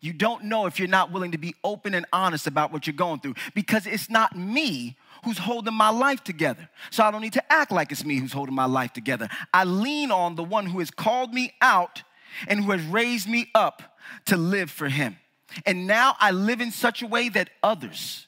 You 0.00 0.12
don't 0.12 0.44
know 0.44 0.66
if 0.66 0.78
you're 0.78 0.88
not 0.88 1.10
willing 1.10 1.32
to 1.32 1.38
be 1.38 1.54
open 1.64 1.94
and 1.94 2.04
honest 2.12 2.46
about 2.46 2.72
what 2.72 2.86
you're 2.86 2.94
going 2.94 3.20
through 3.20 3.34
because 3.54 3.86
it's 3.86 4.10
not 4.10 4.36
me 4.36 4.96
who's 5.24 5.38
holding 5.38 5.74
my 5.74 5.88
life 5.88 6.22
together. 6.22 6.68
So 6.90 7.02
I 7.02 7.10
don't 7.10 7.22
need 7.22 7.32
to 7.32 7.52
act 7.52 7.72
like 7.72 7.90
it's 7.90 8.04
me 8.04 8.16
who's 8.18 8.32
holding 8.32 8.54
my 8.54 8.66
life 8.66 8.92
together. 8.92 9.28
I 9.54 9.64
lean 9.64 10.10
on 10.10 10.34
the 10.34 10.44
one 10.44 10.66
who 10.66 10.80
has 10.80 10.90
called 10.90 11.32
me 11.32 11.54
out 11.60 12.02
and 12.48 12.64
who 12.64 12.70
has 12.72 12.82
raised 12.84 13.28
me 13.28 13.50
up 13.54 13.98
to 14.26 14.36
live 14.36 14.70
for 14.70 14.88
him. 14.88 15.16
And 15.64 15.86
now 15.86 16.16
I 16.18 16.32
live 16.32 16.60
in 16.60 16.70
such 16.70 17.02
a 17.02 17.06
way 17.06 17.28
that 17.30 17.50
others 17.62 18.26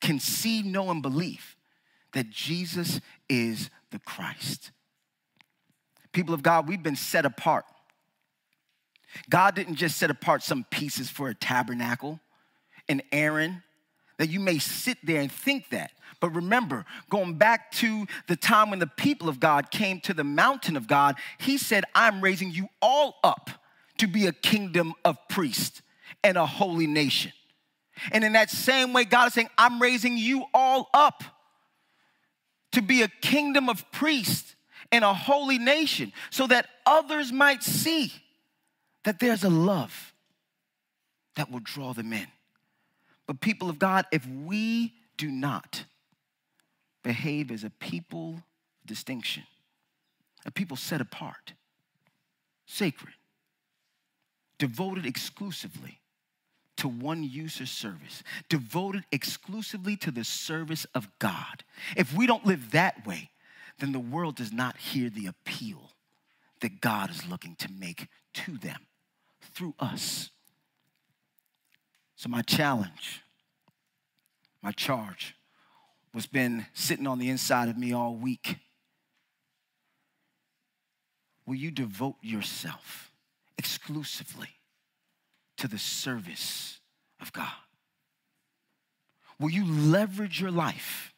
can 0.00 0.18
see, 0.18 0.62
know, 0.62 0.90
and 0.90 1.02
believe 1.02 1.56
that 2.12 2.30
Jesus 2.30 3.00
is 3.28 3.70
the 3.90 3.98
Christ. 3.98 4.70
People 6.12 6.34
of 6.34 6.42
God, 6.42 6.68
we've 6.68 6.82
been 6.82 6.96
set 6.96 7.24
apart. 7.24 7.64
God 9.28 9.54
didn't 9.54 9.76
just 9.76 9.98
set 9.98 10.10
apart 10.10 10.42
some 10.42 10.64
pieces 10.70 11.10
for 11.10 11.28
a 11.28 11.34
tabernacle, 11.34 12.20
an 12.88 13.02
Aaron, 13.12 13.62
that 14.18 14.28
you 14.28 14.40
may 14.40 14.58
sit 14.58 14.98
there 15.02 15.20
and 15.20 15.30
think 15.30 15.70
that. 15.70 15.92
But 16.20 16.34
remember, 16.34 16.84
going 17.10 17.34
back 17.34 17.72
to 17.72 18.06
the 18.28 18.36
time 18.36 18.70
when 18.70 18.78
the 18.78 18.86
people 18.86 19.28
of 19.28 19.40
God 19.40 19.70
came 19.70 20.00
to 20.02 20.14
the 20.14 20.24
mountain 20.24 20.76
of 20.76 20.86
God, 20.86 21.16
he 21.38 21.58
said, 21.58 21.84
I'm 21.94 22.20
raising 22.20 22.50
you 22.50 22.68
all 22.80 23.16
up 23.24 23.50
to 23.98 24.06
be 24.06 24.26
a 24.26 24.32
kingdom 24.32 24.94
of 25.04 25.16
priests 25.28 25.82
and 26.22 26.36
a 26.36 26.46
holy 26.46 26.86
nation. 26.86 27.32
And 28.10 28.24
in 28.24 28.32
that 28.32 28.50
same 28.50 28.92
way, 28.92 29.04
God 29.04 29.28
is 29.28 29.34
saying, 29.34 29.50
I'm 29.58 29.80
raising 29.80 30.16
you 30.16 30.44
all 30.54 30.88
up 30.94 31.22
to 32.72 32.82
be 32.82 33.02
a 33.02 33.08
kingdom 33.08 33.68
of 33.68 33.90
priests 33.92 34.56
and 34.90 35.04
a 35.04 35.14
holy 35.14 35.58
nation 35.58 36.12
so 36.30 36.46
that 36.46 36.66
others 36.86 37.32
might 37.32 37.62
see 37.62 38.12
that 39.04 39.18
there's 39.18 39.44
a 39.44 39.50
love 39.50 40.14
that 41.36 41.50
will 41.50 41.60
draw 41.60 41.92
them 41.92 42.12
in. 42.12 42.26
But, 43.32 43.40
people 43.40 43.70
of 43.70 43.78
God, 43.78 44.04
if 44.12 44.26
we 44.26 44.92
do 45.16 45.30
not 45.30 45.86
behave 47.02 47.50
as 47.50 47.64
a 47.64 47.70
people 47.70 48.42
distinction, 48.84 49.44
a 50.44 50.50
people 50.50 50.76
set 50.76 51.00
apart, 51.00 51.54
sacred, 52.66 53.14
devoted 54.58 55.06
exclusively 55.06 55.98
to 56.76 56.88
one 56.88 57.22
user 57.24 57.64
service, 57.64 58.22
devoted 58.50 59.04
exclusively 59.10 59.96
to 59.96 60.10
the 60.10 60.24
service 60.24 60.84
of 60.94 61.08
God. 61.18 61.64
If 61.96 62.14
we 62.14 62.26
don't 62.26 62.44
live 62.44 62.72
that 62.72 63.06
way, 63.06 63.30
then 63.78 63.92
the 63.92 63.98
world 63.98 64.36
does 64.36 64.52
not 64.52 64.76
hear 64.76 65.08
the 65.08 65.26
appeal 65.26 65.92
that 66.60 66.82
God 66.82 67.08
is 67.08 67.26
looking 67.26 67.56
to 67.60 67.72
make 67.72 68.08
to 68.34 68.58
them 68.58 68.80
through 69.40 69.72
us. 69.80 70.28
So, 72.22 72.28
my 72.28 72.42
challenge, 72.42 73.21
my 74.62 74.72
charge, 74.72 75.34
was 76.14 76.26
been 76.26 76.66
sitting 76.74 77.06
on 77.06 77.18
the 77.18 77.28
inside 77.28 77.68
of 77.68 77.76
me 77.76 77.92
all 77.92 78.14
week. 78.14 78.56
Will 81.46 81.56
you 81.56 81.70
devote 81.70 82.16
yourself 82.22 83.10
exclusively 83.58 84.48
to 85.56 85.66
the 85.68 85.78
service 85.78 86.78
of 87.20 87.32
God? 87.32 87.52
Will 89.40 89.50
you 89.50 89.64
leverage 89.64 90.40
your 90.40 90.50
life 90.50 91.12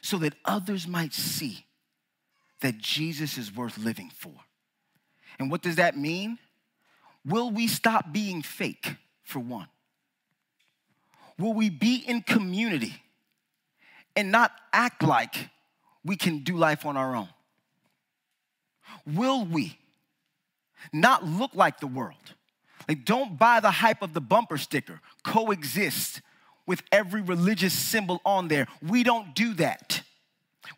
so 0.00 0.18
that 0.18 0.34
others 0.44 0.86
might 0.86 1.12
see 1.12 1.66
that 2.60 2.78
Jesus 2.78 3.38
is 3.38 3.54
worth 3.54 3.78
living 3.78 4.10
for? 4.14 4.32
And 5.38 5.50
what 5.50 5.62
does 5.62 5.76
that 5.76 5.96
mean? 5.96 6.38
Will 7.24 7.50
we 7.50 7.66
stop 7.66 8.12
being 8.12 8.42
fake, 8.42 8.96
for 9.22 9.40
one? 9.40 9.68
Will 11.38 11.54
we 11.54 11.70
be 11.70 11.96
in 11.96 12.22
community 12.22 12.94
and 14.16 14.32
not 14.32 14.52
act 14.72 15.02
like 15.02 15.50
we 16.04 16.16
can 16.16 16.40
do 16.40 16.56
life 16.56 16.84
on 16.84 16.96
our 16.96 17.14
own? 17.14 17.28
Will 19.06 19.44
we 19.44 19.78
not 20.92 21.24
look 21.24 21.54
like 21.54 21.80
the 21.80 21.86
world? 21.86 22.16
Like, 22.88 23.04
don't 23.04 23.38
buy 23.38 23.60
the 23.60 23.70
hype 23.70 24.02
of 24.02 24.14
the 24.14 24.20
bumper 24.20 24.56
sticker, 24.56 25.00
coexist 25.22 26.22
with 26.66 26.82
every 26.90 27.20
religious 27.20 27.72
symbol 27.72 28.20
on 28.24 28.48
there. 28.48 28.66
We 28.82 29.02
don't 29.02 29.34
do 29.34 29.54
that. 29.54 30.02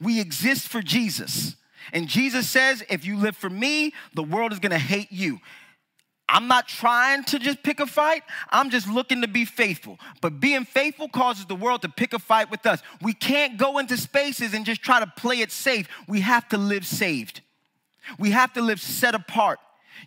We 0.00 0.20
exist 0.20 0.68
for 0.68 0.82
Jesus. 0.82 1.56
And 1.92 2.08
Jesus 2.08 2.48
says, 2.48 2.84
if 2.88 3.04
you 3.04 3.16
live 3.16 3.36
for 3.36 3.50
me, 3.50 3.94
the 4.14 4.22
world 4.22 4.52
is 4.52 4.58
gonna 4.58 4.78
hate 4.78 5.10
you. 5.10 5.40
I'm 6.30 6.46
not 6.46 6.68
trying 6.68 7.24
to 7.24 7.40
just 7.40 7.60
pick 7.64 7.80
a 7.80 7.86
fight. 7.86 8.22
I'm 8.50 8.70
just 8.70 8.88
looking 8.88 9.22
to 9.22 9.28
be 9.28 9.44
faithful. 9.44 9.98
But 10.20 10.38
being 10.38 10.64
faithful 10.64 11.08
causes 11.08 11.44
the 11.46 11.56
world 11.56 11.82
to 11.82 11.88
pick 11.88 12.12
a 12.12 12.20
fight 12.20 12.52
with 12.52 12.64
us. 12.66 12.80
We 13.02 13.14
can't 13.14 13.58
go 13.58 13.78
into 13.78 13.96
spaces 13.96 14.54
and 14.54 14.64
just 14.64 14.80
try 14.80 15.00
to 15.00 15.12
play 15.16 15.40
it 15.40 15.50
safe. 15.50 15.88
We 16.06 16.20
have 16.20 16.48
to 16.50 16.56
live 16.56 16.86
saved. 16.86 17.40
We 18.16 18.30
have 18.30 18.52
to 18.52 18.62
live 18.62 18.80
set 18.80 19.16
apart. 19.16 19.58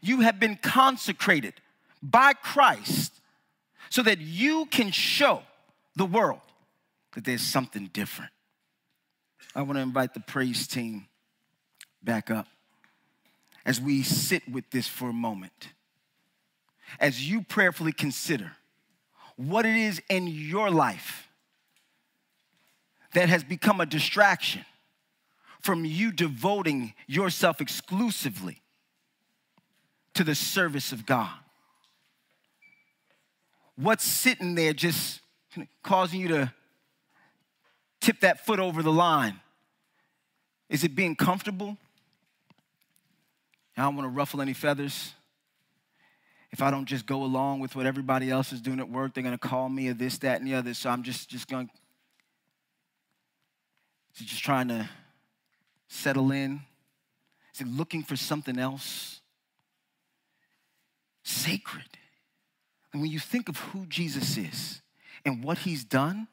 You 0.02 0.22
have 0.22 0.40
been 0.40 0.56
consecrated 0.56 1.56
by 2.02 2.32
Christ 2.32 3.12
so 3.90 4.02
that 4.04 4.20
you 4.20 4.66
can 4.68 4.92
show 4.92 5.44
the 5.98 6.06
world 6.06 6.40
that 7.16 7.26
there's 7.26 7.42
something 7.42 7.90
different. 7.92 8.32
I 9.54 9.62
want 9.62 9.78
to 9.78 9.82
invite 9.82 10.14
the 10.14 10.22
praise 10.22 10.68
team 10.68 11.08
back 12.02 12.32
up 12.32 12.48
as 13.66 13.82
we 13.82 14.04
sit 14.04 14.50
with 14.50 14.70
this 14.72 14.88
for 14.88 15.10
a 15.10 15.14
moment 15.14 15.74
as 17.00 17.30
you 17.30 17.42
prayerfully 17.42 17.92
consider 17.92 18.52
what 19.36 19.66
it 19.66 19.76
is 19.76 20.02
in 20.10 20.28
your 20.28 20.70
life 20.70 21.28
that 23.14 23.30
has 23.30 23.44
become 23.44 23.80
a 23.80 23.86
distraction 23.86 24.66
from 25.60 25.86
you 25.86 26.12
devoting 26.12 26.94
yourself 27.08 27.62
exclusively 27.62 28.62
to 30.14 30.24
the 30.24 30.36
service 30.36 30.92
of 30.92 31.06
God. 31.06 31.32
What's 33.76 34.04
sitting 34.04 34.56
there 34.56 34.74
just 34.74 35.22
causing 35.82 36.20
you 36.20 36.28
to 36.28 36.54
tip 38.02 38.20
that 38.20 38.46
foot 38.46 38.60
over 38.60 38.84
the 38.84 38.92
line? 38.92 39.40
Is 40.70 40.84
it 40.84 40.96
being 40.96 41.16
comfortable? 41.16 41.78
I 43.76 43.84
don't 43.84 43.96
want 43.96 44.06
to 44.06 44.10
ruffle 44.10 44.42
any 44.42 44.54
feathers 44.54 45.14
if 46.54 46.62
I 46.62 46.70
don't 46.70 46.86
just 46.86 47.08
go 47.08 47.24
along 47.24 47.62
with 47.62 47.76
what 47.76 47.88
everybody 47.88 48.30
else 48.30 48.54
is 48.54 48.62
doing 48.62 48.80
at 48.80 48.88
work, 48.88 49.16
they're 49.16 49.24
going 49.24 49.36
to 49.36 49.40
call 49.40 49.68
me 49.70 49.88
a 49.88 49.94
this, 49.96 50.20
that, 50.20 50.40
and 50.40 50.48
the 50.48 50.54
other. 50.54 50.76
So 50.76 50.88
I'm 50.88 51.02
just, 51.02 51.28
just 51.28 51.48
going, 51.48 51.68
to 54.16 54.24
just 54.24 54.44
trying 54.44 54.68
to 54.68 54.88
settle 55.88 56.32
in. 56.32 56.62
Is 57.56 57.62
it 57.62 57.68
looking 57.68 58.04
for 58.04 58.16
something 58.16 58.60
else? 58.60 59.20
Sacred. 61.24 61.88
And 62.94 63.02
when 63.02 63.10
you 63.10 63.18
think 63.18 63.50
of 63.50 63.58
who 63.58 63.88
Jesus 63.88 64.38
is 64.38 64.82
and 65.26 65.44
what 65.44 65.58
he's 65.58 65.84
done, 65.84 66.28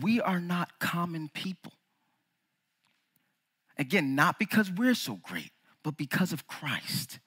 we 0.00 0.18
are 0.18 0.40
not 0.40 0.78
common 0.78 1.28
people. 1.28 1.72
Again, 3.76 4.14
not 4.14 4.38
because 4.38 4.70
we're 4.70 4.94
so 4.94 5.20
great, 5.22 5.50
but 5.82 5.98
because 5.98 6.32
of 6.32 6.46
Christ. 6.46 7.18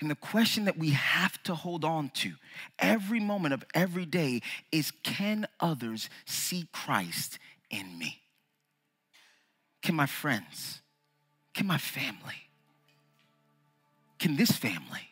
And 0.00 0.08
the 0.08 0.14
question 0.14 0.66
that 0.66 0.78
we 0.78 0.90
have 0.90 1.42
to 1.44 1.54
hold 1.54 1.84
on 1.84 2.10
to 2.14 2.34
every 2.78 3.18
moment 3.18 3.54
of 3.54 3.64
every 3.74 4.06
day 4.06 4.42
is 4.70 4.92
can 5.02 5.46
others 5.58 6.08
see 6.24 6.68
Christ 6.72 7.38
in 7.68 7.98
me? 7.98 8.20
Can 9.82 9.96
my 9.96 10.06
friends? 10.06 10.80
Can 11.52 11.66
my 11.66 11.78
family? 11.78 12.48
Can 14.20 14.36
this 14.36 14.52
family? 14.52 15.08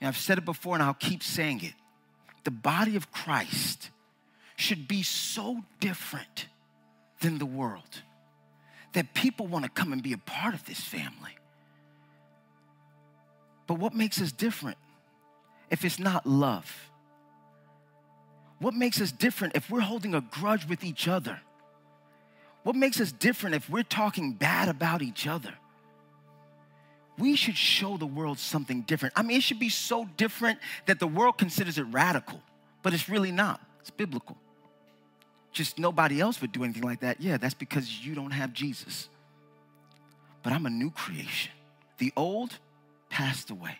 And 0.00 0.08
I've 0.08 0.16
said 0.16 0.38
it 0.38 0.44
before 0.44 0.74
and 0.74 0.82
I'll 0.82 0.94
keep 0.94 1.22
saying 1.22 1.62
it. 1.62 1.74
The 2.44 2.50
body 2.50 2.96
of 2.96 3.12
Christ 3.12 3.90
should 4.56 4.88
be 4.88 5.02
so 5.02 5.60
different 5.80 6.46
than 7.20 7.38
the 7.38 7.46
world 7.46 8.02
that 8.94 9.12
people 9.12 9.46
want 9.46 9.64
to 9.64 9.70
come 9.70 9.92
and 9.92 10.02
be 10.02 10.12
a 10.12 10.18
part 10.18 10.54
of 10.54 10.64
this 10.64 10.80
family. 10.80 11.36
But 13.68 13.74
what 13.74 13.94
makes 13.94 14.20
us 14.20 14.32
different 14.32 14.78
if 15.70 15.84
it's 15.84 16.00
not 16.00 16.26
love? 16.26 16.90
What 18.58 18.74
makes 18.74 19.00
us 19.00 19.12
different 19.12 19.54
if 19.54 19.70
we're 19.70 19.80
holding 19.80 20.14
a 20.14 20.20
grudge 20.20 20.66
with 20.66 20.82
each 20.82 21.06
other? 21.06 21.38
What 22.64 22.74
makes 22.74 23.00
us 23.00 23.12
different 23.12 23.54
if 23.54 23.70
we're 23.70 23.84
talking 23.84 24.32
bad 24.32 24.68
about 24.68 25.02
each 25.02 25.28
other? 25.28 25.54
We 27.18 27.36
should 27.36 27.56
show 27.56 27.96
the 27.96 28.06
world 28.06 28.38
something 28.38 28.82
different. 28.82 29.12
I 29.16 29.22
mean, 29.22 29.36
it 29.36 29.42
should 29.42 29.58
be 29.58 29.68
so 29.68 30.08
different 30.16 30.58
that 30.86 30.98
the 30.98 31.06
world 31.06 31.36
considers 31.36 31.76
it 31.78 31.84
radical, 31.84 32.40
but 32.82 32.94
it's 32.94 33.08
really 33.08 33.32
not. 33.32 33.60
It's 33.80 33.90
biblical. 33.90 34.36
Just 35.52 35.78
nobody 35.78 36.20
else 36.20 36.40
would 36.40 36.52
do 36.52 36.64
anything 36.64 36.82
like 36.82 37.00
that. 37.00 37.20
Yeah, 37.20 37.36
that's 37.36 37.54
because 37.54 38.04
you 38.04 38.14
don't 38.14 38.30
have 38.30 38.52
Jesus. 38.52 39.08
But 40.42 40.52
I'm 40.52 40.66
a 40.66 40.70
new 40.70 40.90
creation. 40.90 41.52
The 41.98 42.12
old 42.16 42.58
passed 43.08 43.50
away. 43.50 43.78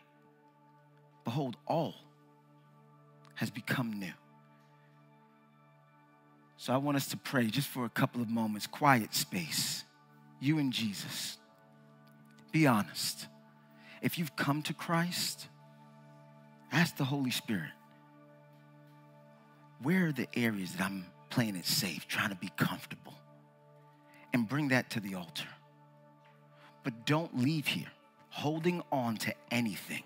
Behold, 1.24 1.56
all 1.66 1.94
has 3.34 3.50
become 3.50 3.98
new. 3.98 4.12
So 6.56 6.72
I 6.72 6.78
want 6.78 6.96
us 6.96 7.06
to 7.08 7.16
pray 7.16 7.46
just 7.46 7.68
for 7.68 7.84
a 7.84 7.88
couple 7.88 8.20
of 8.20 8.28
moments, 8.28 8.66
quiet 8.66 9.14
space. 9.14 9.84
You 10.40 10.58
and 10.58 10.72
Jesus. 10.72 11.38
Be 12.50 12.66
honest. 12.66 13.26
If 14.02 14.18
you've 14.18 14.34
come 14.36 14.62
to 14.62 14.74
Christ, 14.74 15.48
ask 16.72 16.96
the 16.96 17.04
Holy 17.04 17.30
Spirit 17.30 17.70
where 19.82 20.06
are 20.06 20.12
the 20.12 20.28
areas 20.34 20.72
that 20.72 20.84
I'm 20.84 21.06
playing 21.30 21.56
it 21.56 21.66
safe, 21.66 22.08
trying 22.08 22.30
to 22.30 22.36
be 22.36 22.50
comfortable? 22.56 23.14
And 24.32 24.48
bring 24.48 24.68
that 24.68 24.90
to 24.90 25.00
the 25.00 25.14
altar. 25.14 25.48
But 26.84 27.06
don't 27.06 27.38
leave 27.38 27.66
here 27.66 27.90
holding 28.28 28.82
on 28.92 29.16
to 29.18 29.34
anything 29.50 30.02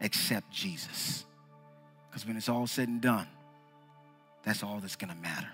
except 0.00 0.50
Jesus. 0.50 1.24
Because 2.08 2.26
when 2.26 2.36
it's 2.36 2.48
all 2.48 2.66
said 2.66 2.88
and 2.88 3.00
done, 3.00 3.26
that's 4.44 4.62
all 4.62 4.78
that's 4.80 4.96
going 4.96 5.12
to 5.12 5.20
matter. 5.20 5.50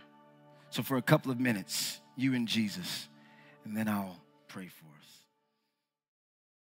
So, 0.71 0.83
for 0.83 0.97
a 0.97 1.03
couple 1.03 1.31
of 1.31 1.39
minutes, 1.39 2.01
you 2.17 2.35
and 2.35 2.49
Jesus, 2.49 3.09
and 3.65 3.77
then 3.77 3.89
I'll 3.89 4.17
pray 4.49 4.67
for 4.67 4.87
us. 4.87 4.94